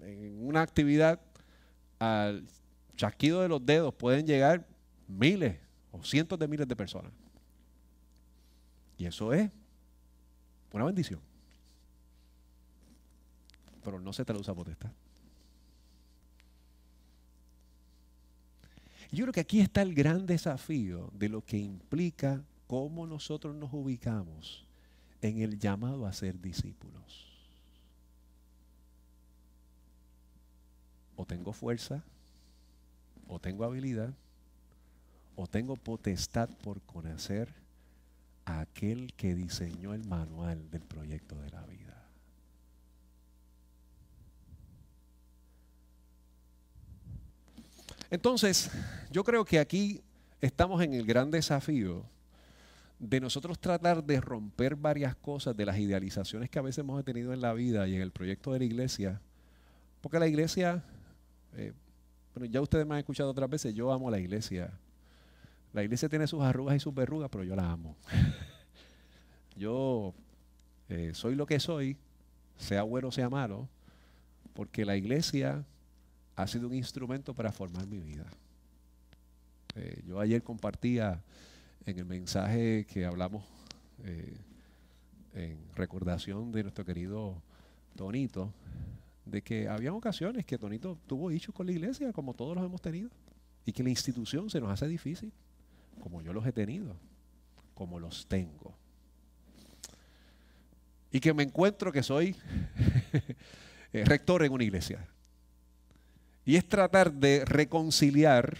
en 0.00 0.46
una 0.46 0.62
actividad, 0.62 1.20
al 1.98 2.46
chasquido 2.94 3.42
de 3.42 3.48
los 3.48 3.66
dedos 3.66 3.92
pueden 3.92 4.24
llegar 4.24 4.68
miles 5.08 5.58
o 5.90 6.04
cientos 6.04 6.38
de 6.38 6.46
miles 6.46 6.68
de 6.68 6.76
personas. 6.76 7.12
Y 8.96 9.06
eso 9.06 9.32
es 9.32 9.50
una 10.72 10.84
bendición. 10.84 11.20
Pero 13.82 14.00
no 14.00 14.12
se 14.12 14.24
traduce 14.24 14.50
a 14.50 14.54
potestad. 14.54 14.90
Yo 19.10 19.24
creo 19.24 19.32
que 19.32 19.40
aquí 19.40 19.60
está 19.60 19.80
el 19.80 19.94
gran 19.94 20.26
desafío 20.26 21.10
de 21.14 21.30
lo 21.30 21.42
que 21.42 21.56
implica 21.56 22.42
cómo 22.66 23.06
nosotros 23.06 23.54
nos 23.54 23.72
ubicamos 23.72 24.66
en 25.22 25.40
el 25.40 25.58
llamado 25.58 26.06
a 26.06 26.12
ser 26.12 26.38
discípulos. 26.40 27.26
O 31.16 31.24
tengo 31.24 31.52
fuerza, 31.52 32.04
o 33.26 33.40
tengo 33.40 33.64
habilidad, 33.64 34.12
o 35.40 35.46
tengo 35.46 35.76
potestad 35.76 36.48
por 36.64 36.82
conocer 36.82 37.54
a 38.44 38.58
aquel 38.58 39.14
que 39.14 39.36
diseñó 39.36 39.94
el 39.94 40.04
manual 40.04 40.68
del 40.68 40.82
proyecto 40.82 41.40
de 41.40 41.50
la 41.50 41.62
vida. 41.62 42.04
Entonces, 48.10 48.68
yo 49.12 49.22
creo 49.22 49.44
que 49.44 49.60
aquí 49.60 50.02
estamos 50.40 50.82
en 50.82 50.94
el 50.94 51.06
gran 51.06 51.30
desafío 51.30 52.04
de 52.98 53.20
nosotros 53.20 53.60
tratar 53.60 54.02
de 54.02 54.20
romper 54.20 54.74
varias 54.74 55.14
cosas 55.14 55.56
de 55.56 55.66
las 55.66 55.78
idealizaciones 55.78 56.50
que 56.50 56.58
a 56.58 56.62
veces 56.62 56.78
hemos 56.78 57.04
tenido 57.04 57.32
en 57.32 57.40
la 57.40 57.52
vida 57.52 57.86
y 57.86 57.94
en 57.94 58.02
el 58.02 58.10
proyecto 58.10 58.52
de 58.54 58.58
la 58.58 58.64
iglesia. 58.64 59.20
Porque 60.00 60.18
la 60.18 60.26
iglesia, 60.26 60.82
eh, 61.54 61.72
bueno, 62.34 62.50
ya 62.52 62.60
ustedes 62.60 62.84
me 62.84 62.94
han 62.94 62.98
escuchado 62.98 63.30
otras 63.30 63.48
veces, 63.48 63.72
yo 63.72 63.92
amo 63.92 64.10
la 64.10 64.18
iglesia. 64.18 64.76
La 65.78 65.84
iglesia 65.84 66.08
tiene 66.08 66.26
sus 66.26 66.42
arrugas 66.42 66.74
y 66.74 66.80
sus 66.80 66.92
verrugas, 66.92 67.30
pero 67.30 67.44
yo 67.44 67.54
la 67.54 67.70
amo. 67.70 67.94
yo 69.56 70.12
eh, 70.88 71.12
soy 71.14 71.36
lo 71.36 71.46
que 71.46 71.60
soy, 71.60 71.96
sea 72.56 72.82
bueno 72.82 73.06
o 73.06 73.12
sea 73.12 73.30
malo, 73.30 73.68
porque 74.54 74.84
la 74.84 74.96
iglesia 74.96 75.64
ha 76.34 76.46
sido 76.48 76.66
un 76.66 76.74
instrumento 76.74 77.32
para 77.32 77.52
formar 77.52 77.86
mi 77.86 78.00
vida. 78.00 78.26
Eh, 79.76 80.02
yo 80.04 80.18
ayer 80.18 80.42
compartía 80.42 81.22
en 81.86 81.96
el 81.96 82.06
mensaje 82.06 82.84
que 82.92 83.04
hablamos 83.04 83.44
eh, 84.02 84.36
en 85.32 85.60
recordación 85.76 86.50
de 86.50 86.64
nuestro 86.64 86.84
querido 86.84 87.40
Tonito, 87.94 88.52
de 89.24 89.42
que 89.42 89.68
había 89.68 89.92
ocasiones 89.92 90.44
que 90.44 90.58
Tonito 90.58 90.98
tuvo 91.06 91.30
hechos 91.30 91.54
con 91.54 91.66
la 91.66 91.72
iglesia, 91.72 92.12
como 92.12 92.34
todos 92.34 92.56
los 92.56 92.66
hemos 92.66 92.82
tenido, 92.82 93.10
y 93.64 93.70
que 93.70 93.84
la 93.84 93.90
institución 93.90 94.50
se 94.50 94.60
nos 94.60 94.72
hace 94.72 94.88
difícil, 94.88 95.32
como 95.98 96.22
yo 96.22 96.32
los 96.32 96.46
he 96.46 96.52
tenido, 96.52 96.96
como 97.74 97.98
los 97.98 98.26
tengo. 98.26 98.74
Y 101.10 101.20
que 101.20 101.32
me 101.32 101.42
encuentro 101.42 101.92
que 101.92 102.02
soy 102.02 102.36
eh, 103.92 104.04
rector 104.04 104.44
en 104.44 104.52
una 104.52 104.64
iglesia. 104.64 105.06
Y 106.44 106.56
es 106.56 106.68
tratar 106.68 107.12
de 107.12 107.44
reconciliar 107.44 108.56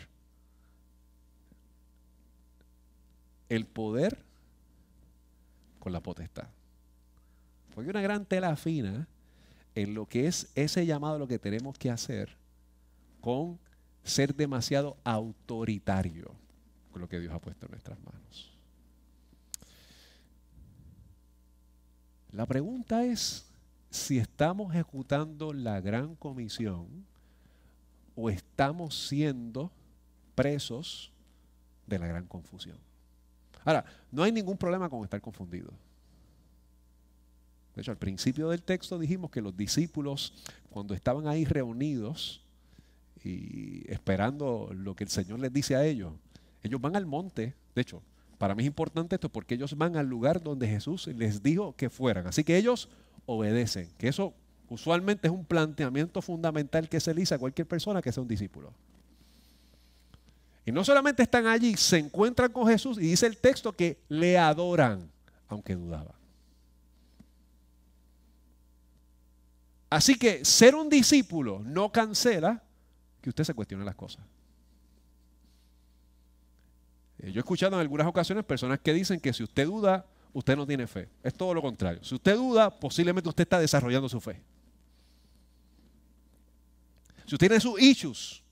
el 3.48 3.66
poder 3.66 4.18
con 5.78 5.92
la 5.92 6.00
potestad. 6.00 6.48
Porque 7.74 7.90
una 7.90 8.02
gran 8.02 8.26
tela 8.26 8.56
fina 8.56 9.06
en 9.74 9.94
lo 9.94 10.06
que 10.06 10.26
es 10.26 10.50
ese 10.54 10.84
llamado, 10.84 11.18
lo 11.18 11.28
que 11.28 11.38
tenemos 11.38 11.78
que 11.78 11.90
hacer 11.90 12.36
con 13.20 13.58
ser 14.02 14.34
demasiado 14.34 14.96
autoritario 15.04 16.34
lo 16.98 17.08
que 17.08 17.20
Dios 17.20 17.32
ha 17.32 17.40
puesto 17.40 17.66
en 17.66 17.72
nuestras 17.72 17.98
manos. 18.00 18.52
La 22.32 22.46
pregunta 22.46 23.04
es 23.04 23.46
si 23.90 24.18
estamos 24.18 24.74
ejecutando 24.74 25.52
la 25.52 25.80
gran 25.80 26.14
comisión 26.14 27.06
o 28.14 28.28
estamos 28.28 29.08
siendo 29.08 29.72
presos 30.34 31.12
de 31.86 31.98
la 31.98 32.06
gran 32.06 32.26
confusión. 32.26 32.76
Ahora, 33.64 33.84
no 34.10 34.22
hay 34.22 34.32
ningún 34.32 34.56
problema 34.56 34.88
con 34.88 35.02
estar 35.04 35.20
confundido. 35.20 35.72
De 37.74 37.82
hecho, 37.82 37.90
al 37.90 37.96
principio 37.96 38.48
del 38.48 38.62
texto 38.62 38.98
dijimos 38.98 39.30
que 39.30 39.40
los 39.40 39.56
discípulos, 39.56 40.32
cuando 40.70 40.94
estaban 40.94 41.28
ahí 41.28 41.44
reunidos 41.44 42.42
y 43.22 43.90
esperando 43.90 44.70
lo 44.74 44.94
que 44.94 45.04
el 45.04 45.10
Señor 45.10 45.38
les 45.38 45.52
dice 45.52 45.76
a 45.76 45.84
ellos, 45.84 46.12
ellos 46.62 46.80
van 46.80 46.96
al 46.96 47.06
monte. 47.06 47.54
De 47.74 47.82
hecho, 47.82 48.02
para 48.38 48.54
mí 48.54 48.62
es 48.62 48.66
importante 48.66 49.16
esto 49.16 49.28
porque 49.28 49.54
ellos 49.54 49.76
van 49.76 49.96
al 49.96 50.06
lugar 50.06 50.42
donde 50.42 50.68
Jesús 50.68 51.06
les 51.08 51.42
dijo 51.42 51.74
que 51.76 51.90
fueran. 51.90 52.26
Así 52.26 52.44
que 52.44 52.56
ellos 52.56 52.88
obedecen. 53.26 53.90
Que 53.98 54.08
eso 54.08 54.34
Usualmente 54.70 55.26
es 55.26 55.32
un 55.32 55.44
planteamiento 55.44 56.20
fundamental 56.20 56.88
que 56.88 57.00
se 57.00 57.14
le 57.14 57.24
a 57.30 57.38
cualquier 57.38 57.66
persona 57.66 58.02
que 58.02 58.12
sea 58.12 58.22
un 58.22 58.28
discípulo. 58.28 58.72
Y 60.66 60.72
no 60.72 60.84
solamente 60.84 61.22
están 61.22 61.46
allí, 61.46 61.74
se 61.76 61.96
encuentran 61.96 62.52
con 62.52 62.68
Jesús 62.68 62.98
y 62.98 63.02
dice 63.02 63.26
el 63.26 63.38
texto 63.38 63.72
que 63.72 63.98
le 64.10 64.36
adoran, 64.36 65.10
aunque 65.48 65.74
dudaban. 65.74 66.12
Así 69.88 70.16
que 70.16 70.44
ser 70.44 70.74
un 70.74 70.90
discípulo 70.90 71.60
no 71.60 71.90
cancela 71.90 72.62
que 73.22 73.30
usted 73.30 73.44
se 73.44 73.54
cuestione 73.54 73.86
las 73.86 73.94
cosas. 73.94 74.22
Eh, 77.20 77.32
yo 77.32 77.38
he 77.38 77.40
escuchado 77.40 77.74
en 77.74 77.80
algunas 77.80 78.06
ocasiones 78.06 78.44
personas 78.44 78.78
que 78.80 78.92
dicen 78.92 79.20
que 79.20 79.32
si 79.32 79.42
usted 79.42 79.66
duda, 79.66 80.06
usted 80.32 80.56
no 80.56 80.66
tiene 80.66 80.86
fe. 80.86 81.08
Es 81.22 81.34
todo 81.34 81.54
lo 81.54 81.62
contrario. 81.62 82.02
Si 82.04 82.14
usted 82.14 82.36
duda, 82.36 82.70
posiblemente 82.70 83.28
usted 83.28 83.42
está 83.42 83.58
desarrollando 83.58 84.08
su 84.08 84.20
fe. 84.20 84.40
Si 87.26 87.34
usted 87.34 87.48
tiene 87.48 87.60
sus 87.60 87.80
issues 87.80 88.42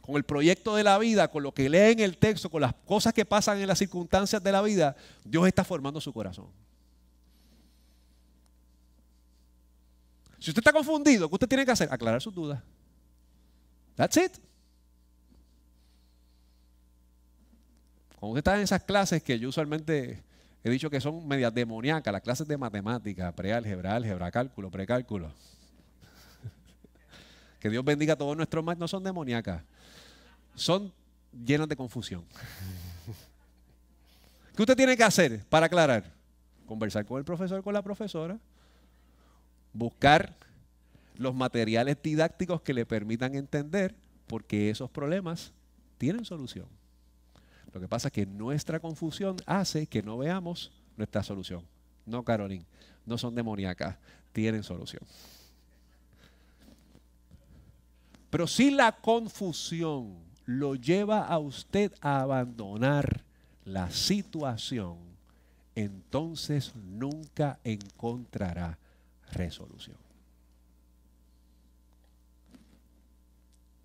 con 0.00 0.16
el 0.16 0.24
proyecto 0.24 0.76
de 0.76 0.84
la 0.84 0.98
vida, 0.98 1.28
con 1.28 1.42
lo 1.42 1.52
que 1.52 1.68
lee 1.68 1.92
en 1.92 2.00
el 2.00 2.18
texto, 2.18 2.50
con 2.50 2.60
las 2.60 2.74
cosas 2.74 3.12
que 3.12 3.24
pasan 3.24 3.58
en 3.60 3.66
las 3.66 3.78
circunstancias 3.78 4.42
de 4.42 4.52
la 4.52 4.62
vida, 4.62 4.96
Dios 5.24 5.46
está 5.46 5.64
formando 5.64 6.00
su 6.00 6.12
corazón. 6.12 6.46
Si 10.38 10.50
usted 10.50 10.60
está 10.60 10.72
confundido, 10.72 11.28
¿qué 11.28 11.34
usted 11.36 11.48
tiene 11.48 11.64
que 11.64 11.70
hacer? 11.70 11.88
Aclarar 11.90 12.20
sus 12.20 12.34
dudas. 12.34 12.60
That's 13.94 14.16
it. 14.16 14.32
Cuando 18.22 18.38
usted 18.38 18.50
está 18.52 18.56
en 18.56 18.62
esas 18.62 18.84
clases 18.84 19.20
que 19.20 19.36
yo 19.36 19.48
usualmente 19.48 20.22
he 20.62 20.70
dicho 20.70 20.88
que 20.88 21.00
son 21.00 21.26
medias 21.26 21.52
demoníacas, 21.52 22.12
las 22.12 22.22
clases 22.22 22.46
de 22.46 22.56
matemática, 22.56 23.34
preálgebra, 23.34 23.96
álgebra, 23.96 24.30
cálculo, 24.30 24.70
precálculo. 24.70 25.32
que 27.58 27.68
Dios 27.68 27.84
bendiga 27.84 28.12
a 28.12 28.16
todos 28.16 28.36
nuestros 28.36 28.64
más, 28.64 28.78
no 28.78 28.86
son 28.86 29.02
demoníacas. 29.02 29.64
Son 30.54 30.92
llenas 31.32 31.68
de 31.68 31.74
confusión. 31.74 32.24
¿Qué 34.54 34.62
usted 34.62 34.76
tiene 34.76 34.96
que 34.96 35.02
hacer 35.02 35.44
para 35.46 35.66
aclarar? 35.66 36.04
Conversar 36.64 37.04
con 37.04 37.18
el 37.18 37.24
profesor, 37.24 37.60
con 37.64 37.74
la 37.74 37.82
profesora, 37.82 38.38
buscar 39.72 40.36
los 41.16 41.34
materiales 41.34 42.00
didácticos 42.00 42.62
que 42.62 42.72
le 42.72 42.86
permitan 42.86 43.34
entender 43.34 43.96
porque 44.28 44.70
esos 44.70 44.88
problemas 44.88 45.52
tienen 45.98 46.24
solución. 46.24 46.68
Lo 47.72 47.80
que 47.80 47.88
pasa 47.88 48.08
es 48.08 48.12
que 48.12 48.26
nuestra 48.26 48.80
confusión 48.80 49.36
hace 49.46 49.86
que 49.86 50.02
no 50.02 50.18
veamos 50.18 50.70
nuestra 50.96 51.22
solución. 51.22 51.64
No, 52.04 52.22
Carolyn, 52.22 52.64
no 53.06 53.16
son 53.16 53.34
demoníacas, 53.34 53.96
tienen 54.32 54.62
solución. 54.62 55.02
Pero 58.30 58.46
si 58.46 58.70
la 58.70 58.92
confusión 58.92 60.16
lo 60.46 60.74
lleva 60.74 61.26
a 61.26 61.38
usted 61.38 61.92
a 62.00 62.20
abandonar 62.22 63.24
la 63.64 63.90
situación, 63.90 64.98
entonces 65.74 66.74
nunca 66.74 67.58
encontrará 67.64 68.78
resolución. 69.32 69.96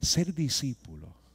Ser 0.01 0.33
discípulo 0.33 1.26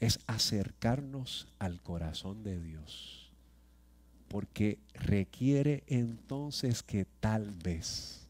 es 0.00 0.18
acercarnos 0.26 1.46
al 1.58 1.80
corazón 1.82 2.42
de 2.42 2.58
Dios, 2.58 3.30
porque 4.28 4.78
requiere 4.94 5.84
entonces 5.86 6.82
que 6.82 7.04
tal 7.20 7.50
vez 7.52 8.26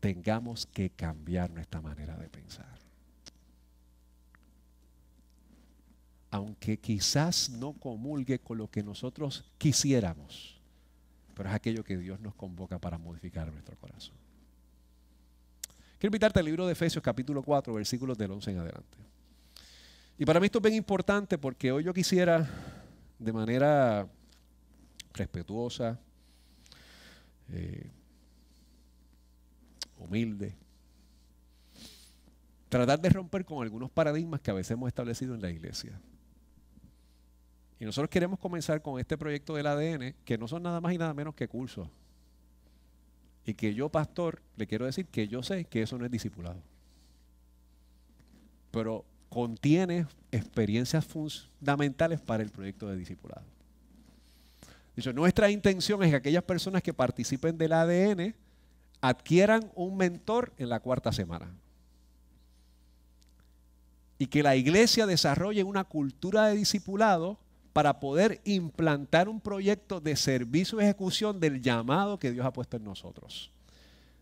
tengamos 0.00 0.66
que 0.66 0.90
cambiar 0.90 1.50
nuestra 1.50 1.80
manera 1.80 2.16
de 2.16 2.28
pensar. 2.28 2.78
Aunque 6.30 6.78
quizás 6.78 7.48
no 7.48 7.72
comulgue 7.72 8.40
con 8.40 8.58
lo 8.58 8.68
que 8.68 8.82
nosotros 8.82 9.44
quisiéramos, 9.56 10.60
pero 11.34 11.48
es 11.48 11.54
aquello 11.54 11.84
que 11.84 11.96
Dios 11.96 12.20
nos 12.20 12.34
convoca 12.34 12.78
para 12.78 12.98
modificar 12.98 13.50
nuestro 13.52 13.76
corazón. 13.76 14.16
Quiero 15.98 16.08
invitarte 16.08 16.40
al 16.40 16.44
libro 16.44 16.66
de 16.66 16.72
Efesios 16.72 17.02
capítulo 17.02 17.42
4, 17.42 17.72
versículos 17.72 18.18
del 18.18 18.32
11 18.32 18.50
en 18.50 18.58
adelante. 18.58 18.98
Y 20.18 20.26
para 20.26 20.40
mí 20.40 20.46
esto 20.46 20.58
es 20.58 20.62
bien 20.64 20.74
importante 20.74 21.38
porque 21.38 21.70
hoy 21.70 21.84
yo 21.84 21.94
quisiera, 21.94 22.50
de 23.20 23.32
manera 23.32 24.08
respetuosa, 25.12 25.96
eh, 27.50 27.88
humilde, 29.96 30.56
tratar 32.68 33.00
de 33.00 33.10
romper 33.10 33.44
con 33.44 33.62
algunos 33.62 33.92
paradigmas 33.92 34.40
que 34.40 34.50
a 34.50 34.54
veces 34.54 34.72
hemos 34.72 34.88
establecido 34.88 35.36
en 35.36 35.40
la 35.40 35.50
iglesia. 35.50 36.00
Y 37.78 37.84
nosotros 37.84 38.10
queremos 38.10 38.40
comenzar 38.40 38.82
con 38.82 38.98
este 38.98 39.16
proyecto 39.16 39.54
del 39.54 39.68
ADN, 39.68 40.16
que 40.24 40.36
no 40.36 40.48
son 40.48 40.64
nada 40.64 40.80
más 40.80 40.92
y 40.92 40.98
nada 40.98 41.14
menos 41.14 41.36
que 41.36 41.46
cursos. 41.46 41.88
Y 43.44 43.54
que 43.54 43.72
yo, 43.72 43.88
pastor, 43.88 44.42
le 44.56 44.66
quiero 44.66 44.84
decir 44.84 45.06
que 45.06 45.28
yo 45.28 45.44
sé 45.44 45.64
que 45.64 45.82
eso 45.82 45.96
no 45.96 46.04
es 46.04 46.10
discipulado. 46.10 46.60
Pero 48.72 49.04
contiene 49.28 50.06
experiencias 50.32 51.04
fundamentales 51.04 52.20
para 52.20 52.42
el 52.42 52.50
proyecto 52.50 52.88
de 52.88 52.96
discipulado. 52.96 53.44
Nuestra 55.14 55.50
intención 55.50 56.02
es 56.02 56.10
que 56.10 56.16
aquellas 56.16 56.42
personas 56.42 56.82
que 56.82 56.92
participen 56.92 57.56
del 57.56 57.72
ADN 57.72 58.34
adquieran 59.00 59.70
un 59.74 59.96
mentor 59.96 60.52
en 60.58 60.68
la 60.68 60.80
cuarta 60.80 61.12
semana. 61.12 61.54
Y 64.18 64.26
que 64.26 64.42
la 64.42 64.56
iglesia 64.56 65.06
desarrolle 65.06 65.62
una 65.62 65.84
cultura 65.84 66.46
de 66.46 66.56
discipulado 66.56 67.38
para 67.72 68.00
poder 68.00 68.40
implantar 68.44 69.28
un 69.28 69.40
proyecto 69.40 70.00
de 70.00 70.16
servicio 70.16 70.80
y 70.80 70.84
ejecución 70.84 71.38
del 71.38 71.62
llamado 71.62 72.18
que 72.18 72.32
Dios 72.32 72.44
ha 72.44 72.52
puesto 72.52 72.76
en 72.76 72.82
nosotros. 72.82 73.52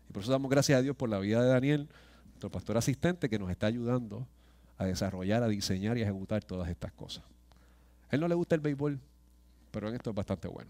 Y 0.07 0.13
por 0.13 0.21
eso 0.21 0.31
damos 0.31 0.51
gracias 0.51 0.77
a 0.77 0.81
Dios 0.83 0.95
por 0.95 1.09
la 1.09 1.17
vida 1.17 1.41
de 1.41 1.49
Daniel, 1.49 1.89
nuestro 2.27 2.51
pastor 2.51 2.77
asistente, 2.77 3.29
que 3.29 3.39
nos 3.39 3.49
está 3.49 3.65
ayudando 3.65 4.27
a 4.77 4.85
desarrollar, 4.85 5.43
a 5.43 5.47
diseñar 5.47 5.97
y 5.97 6.01
a 6.01 6.03
ejecutar 6.05 6.43
todas 6.43 6.69
estas 6.69 6.91
cosas. 6.91 7.23
A 8.09 8.15
él 8.15 8.21
no 8.21 8.27
le 8.27 8.35
gusta 8.35 8.55
el 8.55 8.61
béisbol, 8.61 8.99
pero 9.71 9.89
en 9.89 9.95
esto 9.95 10.09
es 10.11 10.15
bastante 10.15 10.47
bueno. 10.47 10.69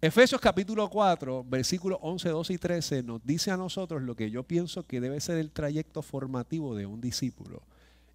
Efesios 0.00 0.40
capítulo 0.40 0.90
4, 0.90 1.44
versículos 1.48 1.98
11, 2.02 2.28
12 2.30 2.52
y 2.52 2.58
13 2.58 3.02
nos 3.04 3.24
dice 3.24 3.52
a 3.52 3.56
nosotros 3.56 4.02
lo 4.02 4.16
que 4.16 4.30
yo 4.32 4.42
pienso 4.42 4.84
que 4.84 5.00
debe 5.00 5.20
ser 5.20 5.38
el 5.38 5.52
trayecto 5.52 6.02
formativo 6.02 6.74
de 6.74 6.86
un 6.86 7.00
discípulo. 7.00 7.62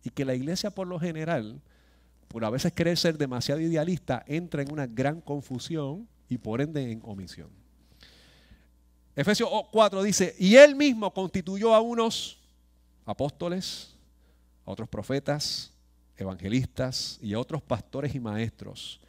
Y 0.04 0.10
que 0.10 0.26
la 0.26 0.36
iglesia 0.36 0.70
por 0.70 0.88
lo 0.88 1.00
general, 1.00 1.62
por 2.28 2.44
a 2.44 2.50
veces 2.50 2.74
querer 2.74 2.98
ser 2.98 3.18
demasiado 3.18 3.62
idealista, 3.62 4.24
entra 4.28 4.62
en 4.62 4.72
una 4.72 4.86
gran 4.86 5.22
confusión 5.22 6.10
y 6.28 6.38
por 6.38 6.60
ende 6.60 6.92
en 6.92 7.00
omisión. 7.04 7.50
Efesios 9.16 9.50
4 9.72 10.04
dice, 10.04 10.36
y 10.38 10.56
él 10.56 10.76
mismo 10.76 11.14
constituyó 11.14 11.74
a 11.74 11.80
unos 11.80 12.37
apóstoles, 13.08 13.96
a 14.66 14.72
otros 14.72 14.90
profetas, 14.90 15.72
evangelistas 16.18 17.18
y 17.22 17.34
a 17.34 17.40
otros 17.40 17.62
pastores 17.62 18.14
y 18.14 18.20
maestros, 18.20 19.00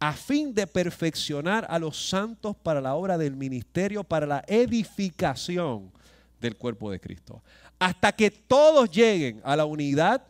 a 0.00 0.12
fin 0.12 0.52
de 0.52 0.66
perfeccionar 0.66 1.66
a 1.70 1.78
los 1.78 2.08
santos 2.08 2.56
para 2.56 2.80
la 2.80 2.94
obra 2.94 3.16
del 3.16 3.36
ministerio, 3.36 4.02
para 4.02 4.26
la 4.26 4.44
edificación 4.46 5.92
del 6.40 6.56
cuerpo 6.56 6.90
de 6.90 7.00
Cristo, 7.00 7.42
hasta 7.78 8.12
que 8.12 8.30
todos 8.30 8.90
lleguen 8.90 9.40
a 9.44 9.56
la 9.56 9.64
unidad 9.64 10.26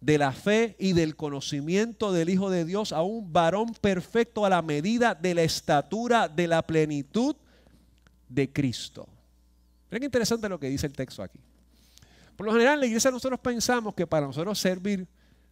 de 0.00 0.18
la 0.18 0.32
fe 0.32 0.76
y 0.78 0.92
del 0.92 1.16
conocimiento 1.16 2.12
del 2.12 2.28
Hijo 2.28 2.50
de 2.50 2.64
Dios, 2.64 2.92
a 2.92 3.02
un 3.02 3.32
varón 3.32 3.74
perfecto 3.74 4.44
a 4.44 4.50
la 4.50 4.62
medida 4.62 5.14
de 5.14 5.34
la 5.34 5.42
estatura 5.42 6.28
de 6.28 6.46
la 6.46 6.62
plenitud 6.62 7.36
de 8.28 8.52
Cristo. 8.52 9.06
Miren 9.90 10.00
qué 10.00 10.06
interesante 10.06 10.48
lo 10.48 10.58
que 10.58 10.68
dice 10.68 10.86
el 10.86 10.92
texto 10.92 11.22
aquí. 11.22 11.40
Por 12.36 12.46
lo 12.46 12.52
general 12.52 12.74
en 12.74 12.80
la 12.80 12.86
iglesia 12.86 13.10
nosotros 13.10 13.40
pensamos 13.40 13.94
que 13.94 14.06
para 14.06 14.26
nosotros 14.26 14.58
servir 14.58 15.06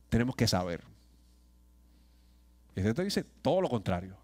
tenemos 0.09 0.37
que 0.37 0.47
saber. 0.47 0.83
Y 2.77 2.81
este 2.81 3.05
dice 3.05 3.25
todo 3.43 3.61
lo 3.61 3.69
contrario. 3.69 4.17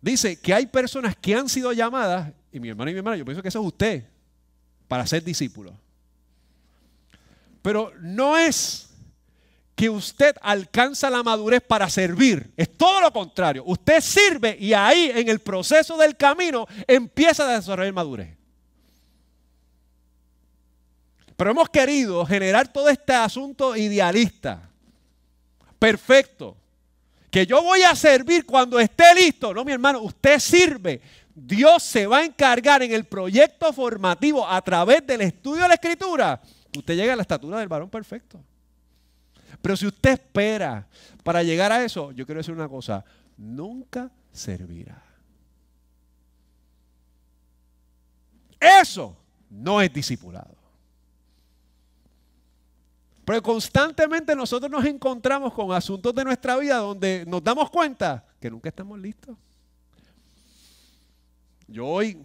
Dice 0.00 0.40
que 0.40 0.54
hay 0.54 0.66
personas 0.66 1.16
que 1.16 1.34
han 1.34 1.48
sido 1.48 1.72
llamadas, 1.72 2.32
y 2.52 2.60
mi 2.60 2.68
hermano 2.68 2.90
y 2.90 2.94
mi 2.94 2.98
hermana, 2.98 3.16
yo 3.16 3.24
pienso 3.24 3.42
que 3.42 3.48
eso 3.48 3.60
es 3.60 3.66
usted, 3.66 4.04
para 4.88 5.06
ser 5.06 5.22
discípulo. 5.22 5.76
Pero 7.60 7.92
no 8.00 8.38
es 8.38 8.88
que 9.74 9.90
usted 9.90 10.36
alcanza 10.40 11.10
la 11.10 11.22
madurez 11.22 11.60
para 11.60 11.90
servir. 11.90 12.52
Es 12.56 12.76
todo 12.76 13.00
lo 13.00 13.12
contrario. 13.12 13.64
Usted 13.66 14.00
sirve 14.00 14.56
y 14.58 14.72
ahí 14.72 15.10
en 15.14 15.28
el 15.28 15.40
proceso 15.40 15.98
del 15.98 16.16
camino 16.16 16.66
empieza 16.86 17.48
a 17.48 17.56
desarrollar 17.56 17.92
madurez. 17.92 18.35
Pero 21.36 21.50
hemos 21.50 21.68
querido 21.68 22.24
generar 22.24 22.72
todo 22.72 22.88
este 22.88 23.12
asunto 23.12 23.76
idealista, 23.76 24.70
perfecto, 25.78 26.56
que 27.30 27.46
yo 27.46 27.62
voy 27.62 27.82
a 27.82 27.94
servir 27.94 28.46
cuando 28.46 28.80
esté 28.80 29.14
listo. 29.14 29.52
No, 29.52 29.62
mi 29.64 29.72
hermano, 29.72 30.00
usted 30.00 30.38
sirve. 30.38 31.02
Dios 31.34 31.82
se 31.82 32.06
va 32.06 32.18
a 32.18 32.24
encargar 32.24 32.82
en 32.82 32.92
el 32.92 33.04
proyecto 33.04 33.70
formativo 33.74 34.48
a 34.48 34.62
través 34.62 35.06
del 35.06 35.20
estudio 35.20 35.64
de 35.64 35.68
la 35.68 35.74
escritura. 35.74 36.40
Usted 36.74 36.96
llega 36.96 37.12
a 37.12 37.16
la 37.16 37.22
estatura 37.22 37.58
del 37.58 37.68
varón 37.68 37.90
perfecto. 37.90 38.42
Pero 39.60 39.76
si 39.76 39.86
usted 39.86 40.12
espera 40.12 40.86
para 41.22 41.42
llegar 41.42 41.72
a 41.72 41.84
eso, 41.84 42.12
yo 42.12 42.24
quiero 42.24 42.40
decir 42.40 42.54
una 42.54 42.68
cosa, 42.68 43.04
nunca 43.36 44.10
servirá. 44.32 45.02
Eso 48.58 49.14
no 49.50 49.82
es 49.82 49.92
discipulado. 49.92 50.55
Pero 53.26 53.42
constantemente 53.42 54.36
nosotros 54.36 54.70
nos 54.70 54.84
encontramos 54.84 55.52
con 55.52 55.72
asuntos 55.72 56.14
de 56.14 56.22
nuestra 56.22 56.56
vida 56.58 56.76
donde 56.76 57.24
nos 57.26 57.42
damos 57.42 57.68
cuenta 57.70 58.24
que 58.38 58.48
nunca 58.48 58.68
estamos 58.68 58.96
listos. 59.00 59.36
Yo 61.66 61.84
hoy 61.88 62.22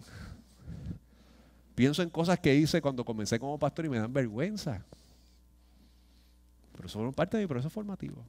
pienso 1.74 2.02
en 2.02 2.08
cosas 2.08 2.38
que 2.38 2.54
hice 2.54 2.80
cuando 2.80 3.04
comencé 3.04 3.40
como 3.40 3.58
pastor 3.58 3.86
y 3.86 3.88
me 3.88 3.98
dan 3.98 4.12
vergüenza. 4.12 4.80
Pero 6.76 6.88
son 6.88 7.12
parte 7.12 7.36
de 7.36 7.42
mi 7.42 7.48
proceso 7.48 7.68
formativo. 7.68 8.24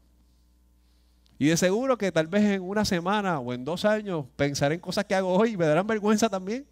Y 1.37 1.49
de 1.49 1.57
seguro 1.57 1.95
que 1.95 2.11
tal 2.11 2.25
vez 2.25 2.43
en 2.43 2.63
una 2.63 2.85
semana 2.85 3.37
o 3.37 3.53
en 3.53 3.63
dos 3.63 3.85
años 3.85 4.25
pensaré 4.35 4.73
en 4.73 4.81
cosas 4.81 5.05
que 5.05 5.13
hago 5.13 5.31
hoy 5.31 5.51
y 5.51 5.57
me 5.57 5.67
darán 5.67 5.85
vergüenza 5.85 6.27
también. 6.27 6.65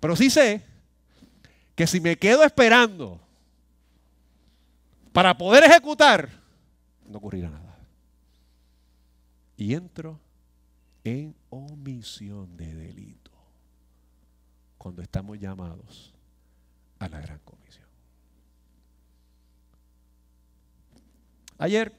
Pero 0.00 0.16
sí 0.16 0.30
sé 0.30 0.75
que 1.76 1.86
si 1.86 2.00
me 2.00 2.16
quedo 2.16 2.42
esperando 2.42 3.20
para 5.12 5.36
poder 5.36 5.62
ejecutar, 5.64 6.28
no 7.06 7.18
ocurrirá 7.18 7.50
nada. 7.50 7.78
Y 9.58 9.74
entro 9.74 10.18
en 11.04 11.34
omisión 11.50 12.56
de 12.56 12.74
delito 12.74 13.30
cuando 14.78 15.02
estamos 15.02 15.38
llamados 15.38 16.14
a 16.98 17.08
la 17.08 17.20
gran 17.20 17.38
comisión. 17.40 17.86
Ayer, 21.58 21.92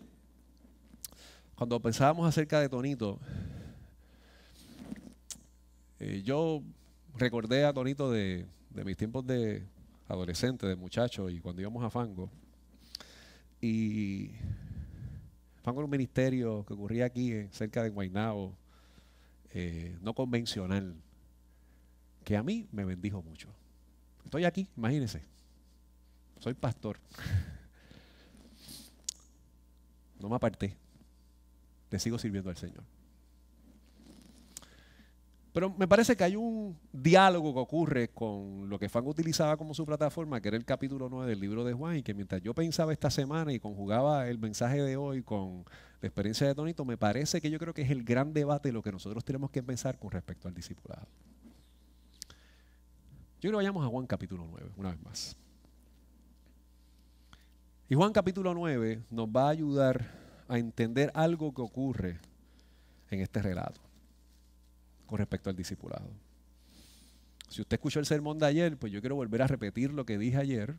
cuando 1.55 1.79
pensábamos 1.79 2.27
acerca 2.27 2.59
de 2.59 2.69
Tonito, 2.69 3.19
eh, 5.99 6.21
yo 6.23 6.63
recordé 7.15 7.65
a 7.65 7.73
Tonito 7.73 8.11
de, 8.11 8.45
de 8.69 8.83
mis 8.83 8.97
tiempos 8.97 9.25
de 9.25 9.63
adolescente, 10.07 10.67
de 10.67 10.75
muchacho, 10.75 11.29
y 11.29 11.39
cuando 11.39 11.61
íbamos 11.61 11.83
a 11.83 11.89
Fango. 11.89 12.29
Y 13.61 14.31
Fango 15.63 15.81
era 15.81 15.85
un 15.85 15.91
ministerio 15.91 16.65
que 16.65 16.73
ocurría 16.73 17.05
aquí, 17.05 17.31
eh, 17.31 17.49
cerca 17.51 17.83
de 17.83 17.89
Guaynabo, 17.89 18.53
eh, 19.53 19.97
no 20.01 20.13
convencional, 20.13 20.95
que 22.23 22.37
a 22.37 22.43
mí 22.43 22.67
me 22.71 22.85
bendijo 22.85 23.21
mucho. 23.21 23.49
Estoy 24.25 24.45
aquí, 24.45 24.67
imagínense. 24.75 25.21
Soy 26.39 26.53
pastor. 26.53 26.99
No 30.19 30.29
me 30.29 30.35
aparté. 30.35 30.75
Le 31.91 31.99
sigo 31.99 32.17
sirviendo 32.17 32.49
al 32.49 32.57
Señor. 32.57 32.83
Pero 35.57 35.73
me 35.75 35.87
parece 35.87 36.15
que 36.15 36.23
hay 36.23 36.35
un 36.35 36.77
diálogo 36.93 37.51
que 37.51 37.59
ocurre 37.59 38.09
con 38.09 38.69
lo 38.69 38.77
que 38.77 38.89
Fango 38.89 39.09
utilizaba 39.09 39.57
como 39.57 39.73
su 39.73 39.87
plataforma, 39.87 40.39
que 40.39 40.49
era 40.49 40.57
el 40.57 40.65
capítulo 40.65 41.09
9 41.09 41.31
del 41.31 41.39
libro 41.39 41.63
de 41.63 41.73
Juan, 41.73 41.97
y 41.97 42.03
que 42.03 42.13
mientras 42.13 42.43
yo 42.43 42.53
pensaba 42.53 42.93
esta 42.93 43.09
semana 43.09 43.51
y 43.51 43.59
conjugaba 43.59 44.27
el 44.27 44.37
mensaje 44.37 44.83
de 44.83 44.97
hoy 44.97 45.23
con 45.23 45.65
la 45.99 46.09
experiencia 46.09 46.45
de 46.45 46.53
Tonito, 46.53 46.85
me 46.85 46.95
parece 46.95 47.41
que 47.41 47.49
yo 47.49 47.57
creo 47.57 47.73
que 47.73 47.81
es 47.81 47.89
el 47.89 48.03
gran 48.03 48.33
debate 48.33 48.69
de 48.69 48.73
lo 48.73 48.83
que 48.83 48.91
nosotros 48.91 49.25
tenemos 49.25 49.49
que 49.49 49.63
pensar 49.63 49.97
con 49.97 50.11
respecto 50.11 50.47
al 50.47 50.53
discipulado. 50.53 51.07
Yo 53.41 53.49
creo 53.49 53.53
que 53.53 53.55
vayamos 53.55 53.83
a 53.83 53.89
Juan 53.89 54.05
capítulo 54.05 54.45
9, 54.47 54.69
una 54.77 54.91
vez 54.91 55.01
más. 55.01 55.35
Y 57.89 57.95
Juan 57.95 58.13
capítulo 58.13 58.53
9 58.53 59.05
nos 59.09 59.27
va 59.27 59.47
a 59.47 59.49
ayudar 59.49 60.05
a 60.49 60.59
entender 60.59 61.09
algo 61.15 61.51
que 61.51 61.63
ocurre 61.63 62.19
en 63.09 63.21
este 63.21 63.41
relato 63.41 63.86
con 65.07 65.17
respecto 65.17 65.49
al 65.49 65.55
discipulado. 65.55 66.09
Si 67.49 67.61
usted 67.61 67.75
escuchó 67.75 67.99
el 67.99 68.05
sermón 68.05 68.37
de 68.37 68.45
ayer, 68.45 68.77
pues 68.77 68.91
yo 68.91 68.99
quiero 68.99 69.15
volver 69.15 69.41
a 69.41 69.47
repetir 69.47 69.91
lo 69.93 70.05
que 70.05 70.17
dije 70.17 70.37
ayer. 70.37 70.75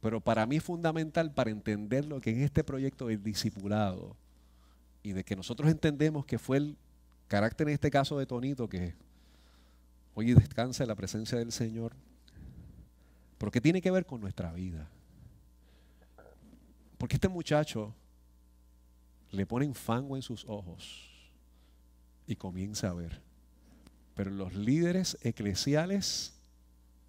Pero 0.00 0.20
para 0.20 0.46
mí 0.46 0.56
es 0.56 0.64
fundamental 0.64 1.32
para 1.32 1.50
entender 1.50 2.04
lo 2.04 2.20
que 2.20 2.30
en 2.30 2.42
este 2.42 2.64
proyecto 2.64 3.06
del 3.06 3.22
discipulado 3.22 4.16
y 5.02 5.12
de 5.12 5.24
que 5.24 5.36
nosotros 5.36 5.70
entendemos 5.70 6.26
que 6.26 6.38
fue 6.38 6.56
el 6.56 6.76
carácter 7.28 7.68
en 7.68 7.74
este 7.74 7.90
caso 7.90 8.18
de 8.18 8.26
Tonito 8.26 8.68
que 8.68 8.94
hoy 10.14 10.34
descansa 10.34 10.84
en 10.84 10.88
la 10.88 10.96
presencia 10.96 11.38
del 11.38 11.52
Señor, 11.52 11.92
pero 13.38 13.50
que 13.50 13.60
tiene 13.60 13.80
que 13.80 13.90
ver 13.90 14.06
con 14.06 14.20
nuestra 14.20 14.52
vida. 14.52 14.88
Porque 16.98 17.14
este 17.14 17.28
muchacho 17.28 17.94
le 19.30 19.46
ponen 19.46 19.74
fango 19.74 20.16
en 20.16 20.22
sus 20.22 20.44
ojos 20.46 21.09
y 22.30 22.36
comienza 22.36 22.90
a 22.90 22.94
ver. 22.94 23.20
Pero 24.14 24.30
los 24.30 24.54
líderes 24.54 25.18
eclesiales 25.22 26.34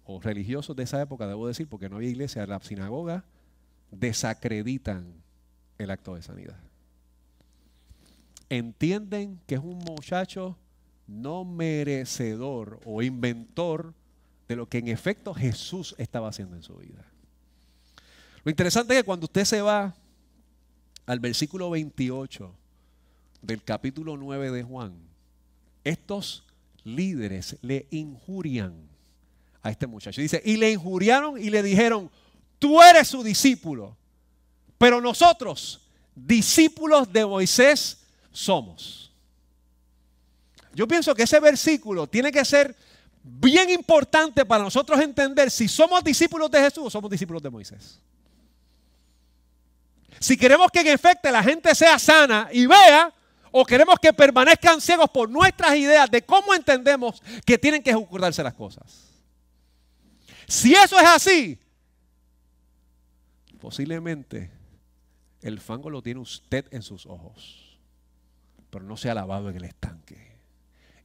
o 0.04 0.20
religiosos 0.20 0.74
de 0.74 0.82
esa 0.82 1.00
época, 1.00 1.26
debo 1.26 1.46
decir, 1.46 1.68
porque 1.68 1.88
no 1.88 1.96
había 1.96 2.10
iglesia, 2.10 2.46
la 2.46 2.60
sinagoga, 2.60 3.24
desacreditan 3.92 5.14
el 5.78 5.90
acto 5.90 6.16
de 6.16 6.22
sanidad. 6.22 6.58
Entienden 8.48 9.40
que 9.46 9.54
es 9.54 9.60
un 9.60 9.78
muchacho 9.78 10.58
no 11.06 11.44
merecedor 11.44 12.80
o 12.84 13.02
inventor 13.02 13.94
de 14.48 14.56
lo 14.56 14.68
que 14.68 14.78
en 14.78 14.88
efecto 14.88 15.34
Jesús 15.34 15.94
estaba 15.98 16.28
haciendo 16.28 16.56
en 16.56 16.62
su 16.62 16.74
vida. 16.74 17.04
Lo 18.44 18.50
interesante 18.50 18.94
es 18.94 19.00
que 19.00 19.06
cuando 19.06 19.26
usted 19.26 19.44
se 19.44 19.62
va 19.62 19.94
al 21.06 21.20
versículo 21.20 21.70
28 21.70 22.52
del 23.40 23.62
capítulo 23.62 24.16
9 24.16 24.50
de 24.50 24.62
Juan, 24.62 25.11
estos 25.84 26.44
líderes 26.84 27.56
le 27.62 27.86
injurian 27.90 28.74
a 29.62 29.70
este 29.70 29.86
muchacho. 29.86 30.20
Dice, 30.20 30.42
y 30.44 30.56
le 30.56 30.72
injuriaron 30.72 31.42
y 31.42 31.50
le 31.50 31.62
dijeron, 31.62 32.10
tú 32.58 32.82
eres 32.82 33.08
su 33.08 33.22
discípulo, 33.22 33.96
pero 34.78 35.00
nosotros, 35.00 35.80
discípulos 36.14 37.12
de 37.12 37.24
Moisés, 37.24 37.98
somos. 38.32 39.12
Yo 40.74 40.88
pienso 40.88 41.14
que 41.14 41.24
ese 41.24 41.38
versículo 41.38 42.06
tiene 42.06 42.32
que 42.32 42.44
ser 42.44 42.74
bien 43.22 43.70
importante 43.70 44.44
para 44.44 44.64
nosotros 44.64 44.98
entender 45.00 45.50
si 45.50 45.68
somos 45.68 46.02
discípulos 46.02 46.50
de 46.50 46.60
Jesús 46.60 46.84
o 46.86 46.90
somos 46.90 47.10
discípulos 47.10 47.42
de 47.42 47.50
Moisés. 47.50 48.00
Si 50.18 50.36
queremos 50.36 50.70
que 50.70 50.80
en 50.80 50.88
efecto 50.88 51.30
la 51.30 51.42
gente 51.42 51.74
sea 51.74 51.98
sana 51.98 52.48
y 52.52 52.66
vea 52.66 53.12
o 53.52 53.64
queremos 53.64 53.96
que 54.00 54.12
permanezcan 54.12 54.80
ciegos 54.80 55.10
por 55.10 55.28
nuestras 55.28 55.76
ideas 55.76 56.10
de 56.10 56.22
cómo 56.22 56.54
entendemos 56.54 57.22
que 57.44 57.58
tienen 57.58 57.82
que 57.82 57.90
ejecutarse 57.90 58.42
las 58.42 58.54
cosas. 58.54 59.10
Si 60.48 60.74
eso 60.74 60.98
es 60.98 61.06
así, 61.06 61.58
posiblemente 63.60 64.50
el 65.42 65.60
fango 65.60 65.90
lo 65.90 66.02
tiene 66.02 66.20
usted 66.20 66.66
en 66.70 66.82
sus 66.82 67.06
ojos, 67.06 67.78
pero 68.70 68.84
no 68.84 68.96
se 68.96 69.10
ha 69.10 69.14
lavado 69.14 69.50
en 69.50 69.56
el 69.56 69.64
estanque. 69.64 70.32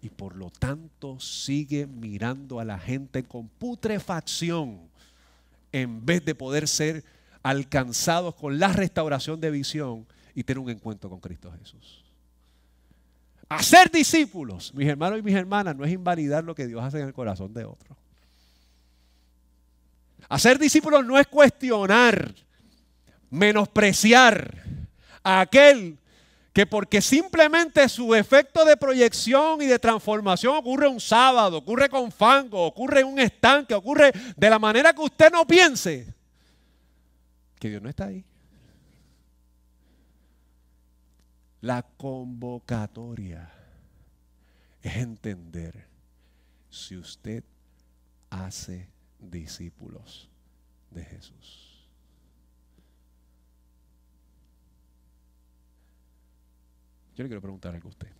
Y 0.01 0.09
por 0.09 0.35
lo 0.35 0.49
tanto 0.49 1.19
sigue 1.19 1.85
mirando 1.85 2.59
a 2.59 2.65
la 2.65 2.79
gente 2.79 3.23
con 3.23 3.49
putrefacción 3.49 4.89
en 5.73 6.05
vez 6.05 6.23
de 6.23 6.33
poder 6.33 6.67
ser 6.67 7.03
alcanzados 7.43 8.35
con 8.35 8.57
la 8.57 8.71
restauración 8.71 9.41
de 9.41 9.51
visión 9.51 10.07
y 10.33 10.43
tener 10.43 10.59
un 10.59 10.69
encuentro 10.69 11.09
con 11.09 11.19
Cristo 11.19 11.51
Jesús. 11.59 12.06
Hacer 13.49 13.89
discípulos, 13.89 14.73
mis 14.73 14.87
hermanos 14.87 15.19
y 15.19 15.21
mis 15.21 15.35
hermanas, 15.35 15.75
no 15.75 15.85
es 15.85 15.91
invalidar 15.91 16.43
lo 16.43 16.53
que 16.53 16.67
Dios 16.67 16.83
hace 16.83 16.99
en 16.99 17.07
el 17.07 17.13
corazón 17.13 17.53
de 17.53 17.63
otro. 17.63 17.95
Hacer 20.27 20.59
discípulos 20.59 21.05
no 21.05 21.17
es 21.17 21.27
cuestionar, 21.27 22.33
menospreciar 23.29 24.63
a 25.23 25.41
aquel 25.41 25.97
que 26.51 26.65
porque 26.65 27.01
simplemente 27.01 27.87
su 27.87 28.15
efecto 28.15 28.65
de 28.65 28.75
proyección 28.75 29.61
y 29.61 29.67
de 29.67 29.79
transformación 29.79 30.55
ocurre 30.55 30.87
un 30.87 30.99
sábado, 30.99 31.57
ocurre 31.57 31.87
con 31.87 32.11
fango, 32.11 32.65
ocurre 32.65 33.01
en 33.01 33.07
un 33.07 33.19
estanque, 33.19 33.75
ocurre 33.75 34.11
de 34.35 34.49
la 34.49 34.57
manera 34.57 34.91
que 34.91 35.01
usted 35.01 35.31
no 35.31 35.45
piense, 35.45 36.07
que 37.59 37.69
Dios 37.69 37.81
no 37.81 37.89
está 37.89 38.05
ahí. 38.05 38.25
La 41.61 41.81
convocatoria 41.81 43.51
es 44.81 44.95
entender 44.97 45.87
si 46.69 46.95
usted 46.95 47.43
hace 48.29 48.89
discípulos 49.19 50.29
de 50.91 51.03
Jesús. 51.03 51.77
Yo 57.15 57.23
le 57.23 57.29
quiero 57.29 57.41
preguntar 57.41 57.73
algo 57.73 57.87
a 57.87 57.89
usted. 57.89 58.11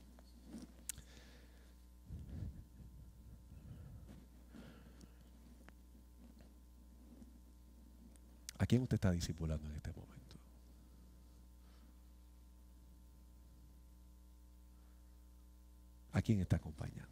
¿A 8.58 8.66
quién 8.66 8.82
usted 8.82 8.96
está 8.96 9.12
discipulando 9.12 9.70
en 9.70 9.76
este 9.76 9.92
momento? 9.92 10.36
¿A 16.12 16.17
quién 16.28 16.42
está 16.42 16.58
acompañando? 16.58 17.08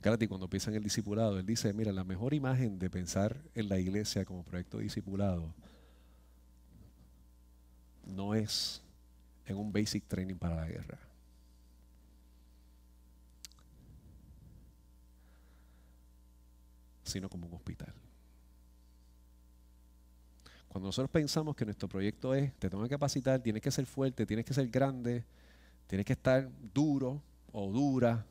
Gálate, 0.00 0.26
cuando 0.26 0.48
piensa 0.48 0.70
en 0.70 0.76
el 0.76 0.82
discipulado, 0.82 1.38
él 1.38 1.44
dice, 1.44 1.74
mira, 1.74 1.92
la 1.92 2.04
mejor 2.04 2.32
imagen 2.32 2.78
de 2.78 2.88
pensar 2.88 3.36
en 3.54 3.68
la 3.68 3.78
iglesia 3.78 4.24
como 4.24 4.44
proyecto 4.44 4.78
discipulado 4.78 5.54
no 8.06 8.34
es 8.34 8.80
en 9.44 9.58
un 9.58 9.70
basic 9.70 10.08
training 10.08 10.36
para 10.36 10.56
la 10.56 10.66
guerra. 10.66 10.98
sino 17.02 17.28
como 17.28 17.48
un 17.48 17.54
hospital. 17.54 17.92
Cuando 20.70 20.86
nosotros 20.86 21.10
pensamos 21.10 21.56
que 21.56 21.64
nuestro 21.64 21.88
proyecto 21.88 22.32
es, 22.32 22.54
te 22.54 22.70
tengo 22.70 22.84
que 22.84 22.90
capacitar, 22.90 23.40
tienes 23.40 23.60
que 23.60 23.72
ser 23.72 23.86
fuerte, 23.86 24.24
tienes 24.24 24.46
que 24.46 24.54
ser 24.54 24.68
grande, 24.68 25.24
tienes 25.88 26.06
que 26.06 26.12
estar 26.12 26.48
duro 26.72 27.20
o 27.50 27.72
dura, 27.72 28.24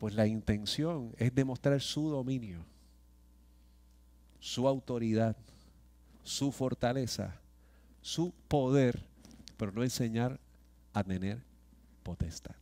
pues 0.00 0.14
la 0.14 0.26
intención 0.26 1.14
es 1.16 1.32
demostrar 1.32 1.80
su 1.80 2.08
dominio, 2.08 2.64
su 4.40 4.66
autoridad, 4.66 5.36
su 6.24 6.50
fortaleza, 6.50 7.40
su 8.02 8.34
poder, 8.48 9.00
pero 9.56 9.70
no 9.70 9.84
enseñar 9.84 10.40
a 10.92 11.04
tener 11.04 11.40
potestad. 12.02 12.56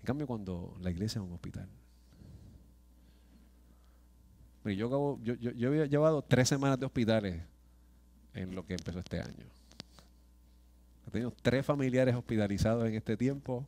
En 0.00 0.06
cambio, 0.06 0.26
cuando 0.26 0.74
la 0.80 0.90
iglesia 0.90 1.20
es 1.20 1.26
un 1.26 1.34
hospital, 1.34 1.68
yo, 4.64 5.18
yo, 5.22 5.34
yo, 5.34 5.74
he 5.74 5.88
llevado 5.88 6.22
tres 6.22 6.48
semanas 6.48 6.78
de 6.78 6.86
hospitales 6.86 7.42
en 8.34 8.54
lo 8.54 8.64
que 8.64 8.74
empezó 8.74 9.00
este 9.00 9.20
año. 9.20 9.44
He 11.06 11.10
tenido 11.10 11.32
tres 11.42 11.66
familiares 11.66 12.14
hospitalizados 12.14 12.86
en 12.86 12.94
este 12.94 13.16
tiempo, 13.16 13.66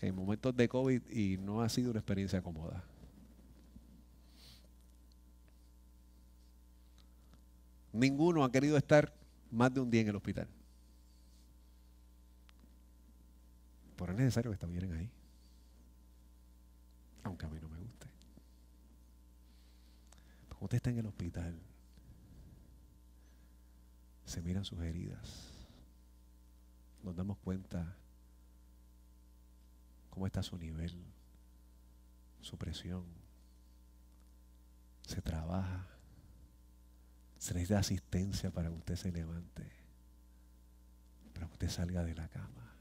en 0.00 0.14
momentos 0.14 0.56
de 0.56 0.68
COVID, 0.68 1.02
y 1.10 1.36
no 1.36 1.60
ha 1.60 1.68
sido 1.68 1.90
una 1.90 2.00
experiencia 2.00 2.40
cómoda. 2.42 2.82
Ninguno 7.92 8.42
ha 8.42 8.50
querido 8.50 8.76
estar 8.76 9.12
más 9.50 9.72
de 9.72 9.80
un 9.80 9.90
día 9.90 10.00
en 10.00 10.08
el 10.08 10.16
hospital. 10.16 10.48
Pero 13.96 14.12
es 14.12 14.18
necesario 14.18 14.50
que 14.50 14.54
estuvieran 14.54 14.92
ahí. 14.92 15.08
Aunque 17.22 17.46
a 17.46 17.48
mí 17.48 17.58
no 17.60 17.68
me 17.68 17.73
usted 20.64 20.76
está 20.76 20.90
en 20.90 20.98
el 20.98 21.06
hospital, 21.06 21.60
se 24.24 24.40
miran 24.40 24.64
sus 24.64 24.80
heridas. 24.80 25.50
Nos 27.02 27.14
damos 27.14 27.36
cuenta 27.38 27.96
cómo 30.08 30.26
está 30.26 30.42
su 30.42 30.56
nivel, 30.56 30.96
su 32.40 32.56
presión. 32.56 33.04
Se 35.02 35.20
trabaja. 35.20 35.86
Se 37.38 37.52
necesita 37.52 37.78
asistencia 37.78 38.50
para 38.50 38.70
que 38.70 38.76
usted 38.76 38.96
se 38.96 39.12
levante, 39.12 39.70
para 41.34 41.46
que 41.46 41.52
usted 41.52 41.68
salga 41.68 42.02
de 42.04 42.14
la 42.14 42.26
cama. 42.28 42.72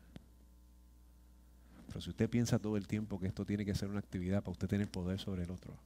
Pero 1.87 1.99
si 1.99 2.11
usted 2.11 2.29
piensa 2.29 2.59
todo 2.59 2.77
el 2.77 2.87
tiempo 2.87 3.19
que 3.19 3.27
esto 3.27 3.45
tiene 3.45 3.65
que 3.65 3.75
ser 3.75 3.89
una 3.89 3.99
actividad 3.99 4.41
para 4.41 4.53
usted 4.53 4.69
tener 4.69 4.89
poder 4.89 5.19
sobre 5.19 5.43
el 5.43 5.51
otro, 5.51 5.77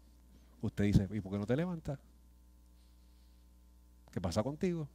usted 0.61 0.83
dice, 0.85 1.07
¿y 1.11 1.21
por 1.21 1.31
qué 1.31 1.37
no 1.37 1.45
te 1.45 1.55
levantas? 1.55 1.99
¿Qué 4.11 4.21
pasa 4.21 4.43
contigo? 4.43 4.87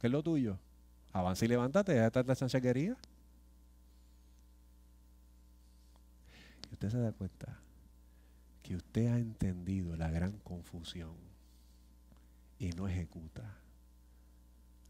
¿Qué 0.00 0.06
es 0.06 0.12
lo 0.12 0.22
tuyo? 0.22 0.58
Avanza 1.12 1.44
y 1.44 1.48
levántate, 1.48 1.92
deja 1.92 2.02
de 2.02 2.06
estar 2.08 2.26
la 2.26 2.36
chanchaquería. 2.36 2.96
Y 6.70 6.74
usted 6.74 6.90
se 6.90 6.98
da 6.98 7.12
cuenta 7.12 7.58
que 8.62 8.76
usted 8.76 9.06
ha 9.08 9.18
entendido 9.18 9.96
la 9.96 10.10
gran 10.10 10.38
confusión 10.38 11.16
y 12.58 12.70
no 12.70 12.88
ejecuta 12.88 13.56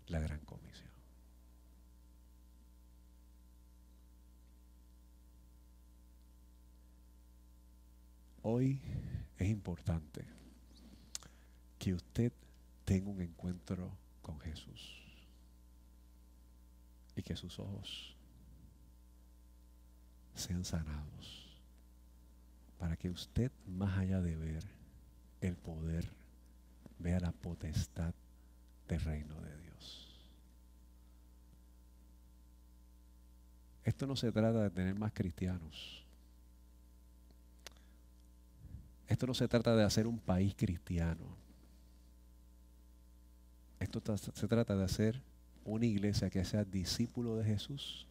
la 0.09 0.19
gran 0.21 0.41
comisión. 0.41 0.89
Hoy 8.43 8.81
es 9.39 9.49
importante 9.49 10.25
que 11.79 11.95
usted 11.95 12.33
tenga 12.85 13.09
un 13.11 13.23
encuentro 13.23 13.91
con 14.21 14.39
Jesús 14.41 15.03
y 17.15 17.23
que 17.23 17.37
sus 17.37 17.59
ojos 17.59 18.17
sean 20.35 20.65
sanados 20.65 21.49
para 22.79 22.97
que 22.97 23.11
usted, 23.11 23.51
más 23.67 23.99
allá 23.99 24.21
de 24.21 24.37
ver 24.37 24.65
el 25.41 25.57
poder, 25.57 26.09
vea 26.99 27.21
la 27.21 27.33
potestad 27.33 28.15
del 28.89 29.01
reino 29.01 29.41
de 29.41 29.59
Dios. 29.59 30.09
Esto 33.85 34.07
no 34.07 34.17
se 34.17 34.31
trata 34.33 34.63
de 34.63 34.71
tener 34.71 34.95
más 34.95 35.13
cristianos. 35.13 36.08
Esto 39.09 39.27
no 39.27 39.35
se 39.35 39.49
trata 39.49 39.75
de 39.75 39.85
hacer 39.85 40.07
un 40.07 40.19
país 40.19 40.55
cristiano. 40.55 41.25
Esto 43.81 44.03
se 44.17 44.49
trata 44.49 44.77
de 44.77 44.85
hacer 44.85 45.21
una 45.65 45.87
iglesia 45.87 46.31
que 46.31 46.45
sea 46.45 46.65
discípulo 46.65 47.37
de 47.37 47.45
Jesús 47.45 48.07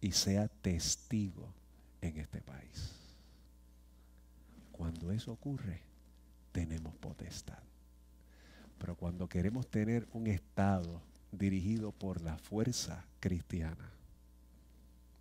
y 0.00 0.12
sea 0.12 0.48
testigo 0.48 1.52
en 2.00 2.18
este 2.18 2.40
país. 2.40 2.92
Cuando 4.72 5.10
eso 5.10 5.32
ocurre, 5.32 5.80
tenemos 6.52 6.94
potestad. 6.96 7.58
Pero 8.78 8.94
cuando 8.94 9.28
queremos 9.28 9.66
tener 9.66 10.06
un 10.12 10.28
Estado 10.28 11.00
dirigido 11.32 11.90
por 11.90 12.20
la 12.20 12.38
fuerza 12.38 13.04
cristiana, 13.18 13.90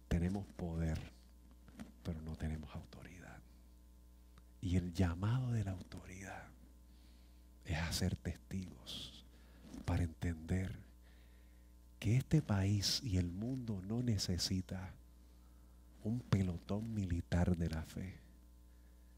tenemos 0.08 0.46
poder, 0.56 1.00
pero 2.04 2.22
no 2.22 2.36
tenemos 2.36 2.74
autoridad. 2.76 3.17
Y 4.62 4.76
el 4.76 4.94
llamado 4.94 5.52
de 5.52 5.64
la 5.64 5.72
autoridad 5.72 6.48
es 7.66 7.78
hacer 7.78 8.16
testigos 8.16 9.26
para 9.86 10.04
entender 10.04 10.76
que 12.00 12.18
este 12.18 12.42
país 12.42 13.02
y 13.04 13.18
el 13.18 13.32
mundo 13.32 13.82
no 13.88 14.02
necesita 14.02 14.94
un 16.04 16.20
pelotón 16.20 16.94
militar 16.94 17.58
de 17.58 17.70
la 17.70 17.84
fe, 17.84 18.20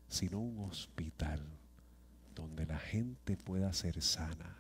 sino 0.08 0.40
un 0.40 0.60
hospital 0.60 1.42
donde 2.36 2.66
la 2.66 2.80
gente 2.80 3.38
pueda 3.38 3.72
ser 3.74 4.02
sana 4.02 4.58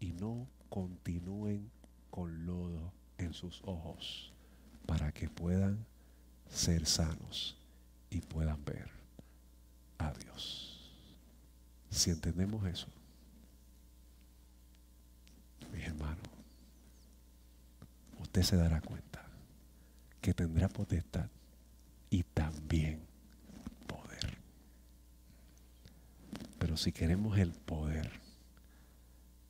y 0.00 0.12
no 0.12 0.46
continúen 0.68 1.70
con 2.10 2.44
lodo 2.44 2.92
en 3.18 3.32
sus 3.32 3.62
ojos 3.64 4.32
para 4.86 5.12
que 5.12 5.28
puedan 5.28 5.86
ser 6.48 6.86
sanos 6.86 7.56
y 8.10 8.20
puedan 8.20 8.64
ver 8.64 8.95
a 9.98 10.12
Dios. 10.12 10.90
Si 11.90 12.10
entendemos 12.10 12.66
eso, 12.66 12.88
mis 15.72 15.84
hermanos, 15.84 16.26
usted 18.20 18.42
se 18.42 18.56
dará 18.56 18.80
cuenta 18.80 19.24
que 20.20 20.34
tendrá 20.34 20.68
potestad 20.68 21.28
y 22.10 22.22
también 22.22 23.00
poder. 23.86 24.36
Pero 26.58 26.76
si 26.76 26.92
queremos 26.92 27.38
el 27.38 27.52
poder 27.52 28.10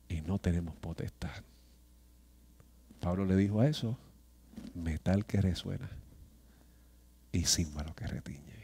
y 0.07 0.21
no 0.21 0.39
tenemos 0.39 0.75
potestad, 0.75 1.43
Pablo 2.99 3.25
le 3.25 3.35
dijo 3.35 3.61
a 3.61 3.67
eso, 3.67 3.97
metal 4.73 5.25
que 5.25 5.41
resuena 5.41 5.89
y 7.31 7.45
símbolo 7.45 7.95
que 7.95 8.07
retiñe. 8.07 8.56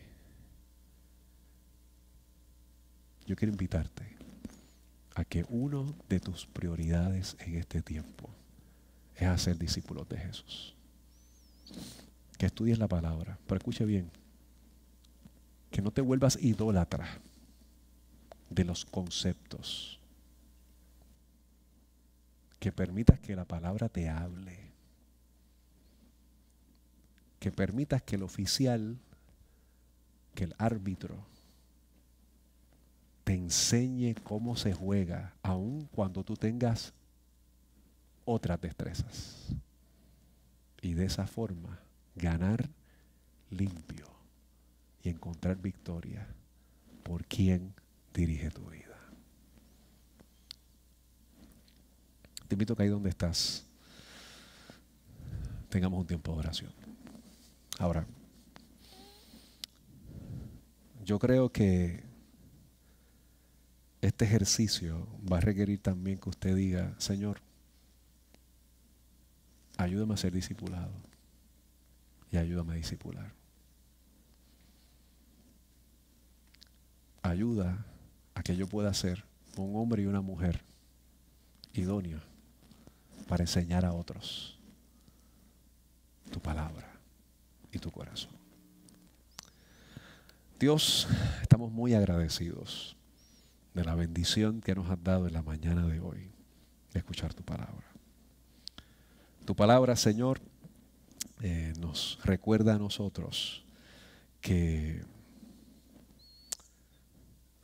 Yo 3.26 3.36
quiero 3.36 3.52
invitarte 3.52 4.04
a 5.16 5.24
que 5.24 5.46
uno 5.50 5.96
de 6.10 6.20
tus 6.20 6.46
prioridades 6.46 7.36
en 7.40 7.56
este 7.56 7.82
tiempo 7.82 8.30
es 9.16 9.28
hacer 9.28 9.58
discípulos 9.58 10.08
de 10.10 10.18
Jesús. 10.18 10.76
Que 12.38 12.48
estudies 12.48 12.80
la 12.80 12.88
palabra, 12.88 13.38
pero 13.48 13.58
escuche 13.58 13.86
bien, 13.86 14.10
que 15.72 15.82
no 15.82 15.92
te 15.92 16.02
vuelvas 16.02 16.38
idólatra 16.42 17.08
de 18.50 18.66
los 18.66 18.86
conceptos, 18.86 20.00
que 22.60 22.72
permitas 22.72 23.20
que 23.20 23.36
la 23.36 23.46
palabra 23.46 23.90
te 23.90 24.10
hable, 24.10 24.58
que 27.40 27.52
permitas 27.52 28.02
que 28.02 28.16
el 28.16 28.24
oficial, 28.24 28.98
que 30.34 30.46
el 30.46 30.56
árbitro, 30.58 31.26
te 33.24 33.34
enseñe 33.34 34.16
cómo 34.24 34.56
se 34.56 34.74
juega, 34.74 35.34
aun 35.42 35.88
cuando 35.88 36.24
tú 36.24 36.36
tengas 36.36 36.94
otras 38.26 38.60
destrezas. 38.60 39.56
Y 40.82 40.94
de 40.94 41.06
esa 41.06 41.28
forma 41.28 41.80
ganar 42.16 42.70
limpio 43.50 44.08
y 45.02 45.10
encontrar 45.10 45.58
victoria 45.58 46.28
por 47.04 47.26
quien 47.26 47.74
dirige 48.14 48.50
tu 48.52 48.70
vida. 48.70 48.98
Te 52.48 52.56
invito 52.56 52.74
a 52.74 52.76
que 52.76 52.84
ahí 52.84 52.90
donde 52.90 53.10
estás 53.10 53.66
tengamos 55.70 56.02
un 56.02 56.06
tiempo 56.06 56.34
de 56.34 56.40
oración. 56.40 56.72
Ahora, 57.80 58.06
yo 61.04 61.18
creo 61.18 61.52
que 61.52 62.04
este 64.04 64.26
ejercicio 64.26 65.08
va 65.32 65.38
a 65.38 65.42
requerir 65.42 65.82
también 65.82 66.18
que 66.18 66.28
usted 66.28 66.54
diga, 66.58 66.94
Señor, 66.98 67.40
ayúdame 69.78 70.14
a 70.14 70.18
ser 70.18 70.34
discipulado 70.34 70.92
y 72.30 72.36
ayúdame 72.36 72.74
a 72.74 72.76
discipular. 72.76 73.32
Ayuda 77.22 77.86
a 78.36 78.44
que 78.44 78.58
yo 78.58 78.68
pueda 78.68 78.94
ser 78.94 79.24
un 79.56 79.74
hombre 79.78 80.04
y 80.04 80.06
una 80.06 80.20
mujer 80.20 80.62
idóneo 81.72 82.20
para 83.30 83.46
enseñar 83.46 83.86
a 83.86 83.94
otros 83.94 84.60
tu 86.30 86.42
palabra 86.42 86.92
y 87.72 87.80
tu 87.80 87.90
corazón. 87.90 88.34
Dios, 90.60 91.08
estamos 91.42 91.72
muy 91.72 91.94
agradecidos 91.94 92.98
de 93.74 93.84
la 93.84 93.96
bendición 93.96 94.62
que 94.62 94.76
nos 94.76 94.90
has 94.90 95.04
dado 95.04 95.28
en 95.28 95.34
la 95.34 95.42
mañana 95.42 95.88
de 95.88 96.00
hoy 96.00 96.32
de 96.92 97.00
escuchar 97.00 97.34
tu 97.34 97.44
palabra. 97.44 97.86
Tu 99.46 99.56
palabra, 99.56 99.96
Señor, 99.96 100.40
eh, 101.42 101.74
nos 101.80 102.20
recuerda 102.24 102.76
a 102.76 102.80
nosotros 102.80 103.66
que 104.40 105.04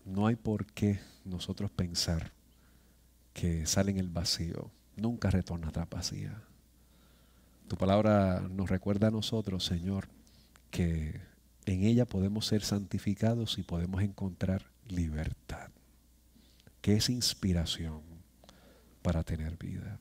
no 0.06 0.28
hay 0.28 0.36
por 0.36 0.66
qué 0.66 1.00
nosotros 1.26 1.72
pensar 1.72 2.32
que 3.34 3.66
sale 3.66 3.92
en 3.92 3.98
el 3.98 4.10
vacío, 4.10 4.72
nunca 4.96 5.30
retorna 5.30 5.70
atrás 5.70 5.88
vacía. 5.90 6.42
Tu 7.68 7.78
palabra 7.78 8.42
nos 8.50 8.70
recuerda 8.70 9.08
a 9.08 9.12
nosotros, 9.12 9.64
Señor, 9.64 10.10
que 10.72 11.22
en 11.66 11.84
ella 11.84 12.06
podemos 12.06 12.48
ser 12.48 12.64
santificados 12.64 13.58
y 13.60 13.64
podemos 13.64 14.02
encontrar 14.02 14.66
libertad, 14.88 15.70
que 16.82 16.96
es 16.96 17.10
inspiración 17.10 18.02
para 19.02 19.24
tener 19.24 19.58
vida. 19.58 20.00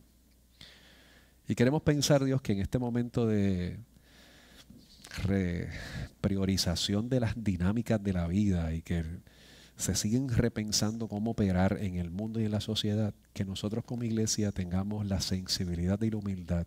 Y 1.46 1.54
queremos 1.54 1.82
pensar, 1.82 2.24
Dios, 2.24 2.42
que 2.42 2.52
en 2.52 2.60
este 2.60 2.78
momento 2.78 3.26
de 3.26 3.78
repriorización 5.24 7.08
de 7.08 7.20
las 7.20 7.42
dinámicas 7.42 8.02
de 8.02 8.12
la 8.12 8.26
vida 8.26 8.74
y 8.74 8.82
que 8.82 9.04
se 9.76 9.94
siguen 9.94 10.28
repensando 10.28 11.08
cómo 11.08 11.30
operar 11.30 11.78
en 11.80 11.96
el 11.96 12.10
mundo 12.10 12.40
y 12.40 12.44
en 12.44 12.50
la 12.50 12.60
sociedad, 12.60 13.14
que 13.32 13.44
nosotros 13.44 13.84
como 13.84 14.04
iglesia 14.04 14.52
tengamos 14.52 15.06
la 15.06 15.20
sensibilidad 15.20 16.00
y 16.02 16.10
la 16.10 16.18
humildad 16.18 16.66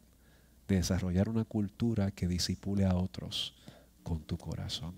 de 0.68 0.76
desarrollar 0.78 1.30
una 1.30 1.44
cultura 1.44 2.12
que 2.12 2.28
disipule 2.28 2.86
a 2.86 2.96
otros 2.96 3.54
con 4.04 4.24
tu 4.24 4.38
corazón. 4.38 4.96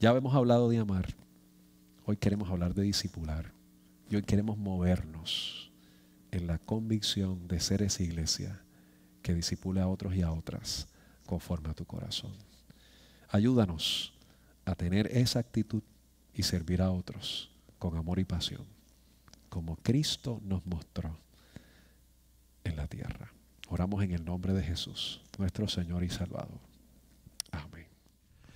Ya 0.00 0.12
hemos 0.12 0.34
hablado 0.34 0.68
de 0.68 0.78
amar, 0.78 1.14
hoy 2.04 2.16
queremos 2.16 2.48
hablar 2.50 2.74
de 2.74 2.82
disipular 2.82 3.55
y 4.08 4.16
hoy 4.16 4.22
queremos 4.22 4.56
movernos 4.56 5.70
en 6.30 6.46
la 6.46 6.58
convicción 6.58 7.48
de 7.48 7.60
ser 7.60 7.82
esa 7.82 8.02
iglesia 8.02 8.60
que 9.22 9.34
disipule 9.34 9.80
a 9.80 9.88
otros 9.88 10.14
y 10.14 10.22
a 10.22 10.32
otras 10.32 10.88
conforme 11.26 11.70
a 11.70 11.74
tu 11.74 11.84
corazón. 11.84 12.32
Ayúdanos 13.28 14.12
a 14.64 14.74
tener 14.74 15.08
esa 15.08 15.40
actitud 15.40 15.82
y 16.32 16.42
servir 16.42 16.82
a 16.82 16.90
otros 16.90 17.50
con 17.78 17.96
amor 17.96 18.18
y 18.18 18.24
pasión, 18.24 18.64
como 19.48 19.76
Cristo 19.76 20.40
nos 20.44 20.64
mostró 20.66 21.18
en 22.64 22.76
la 22.76 22.86
tierra. 22.86 23.32
Oramos 23.68 24.02
en 24.04 24.12
el 24.12 24.24
nombre 24.24 24.52
de 24.52 24.62
Jesús, 24.62 25.20
nuestro 25.38 25.66
Señor 25.66 26.04
y 26.04 26.10
Salvador. 26.10 26.60
Amén. 27.50 27.85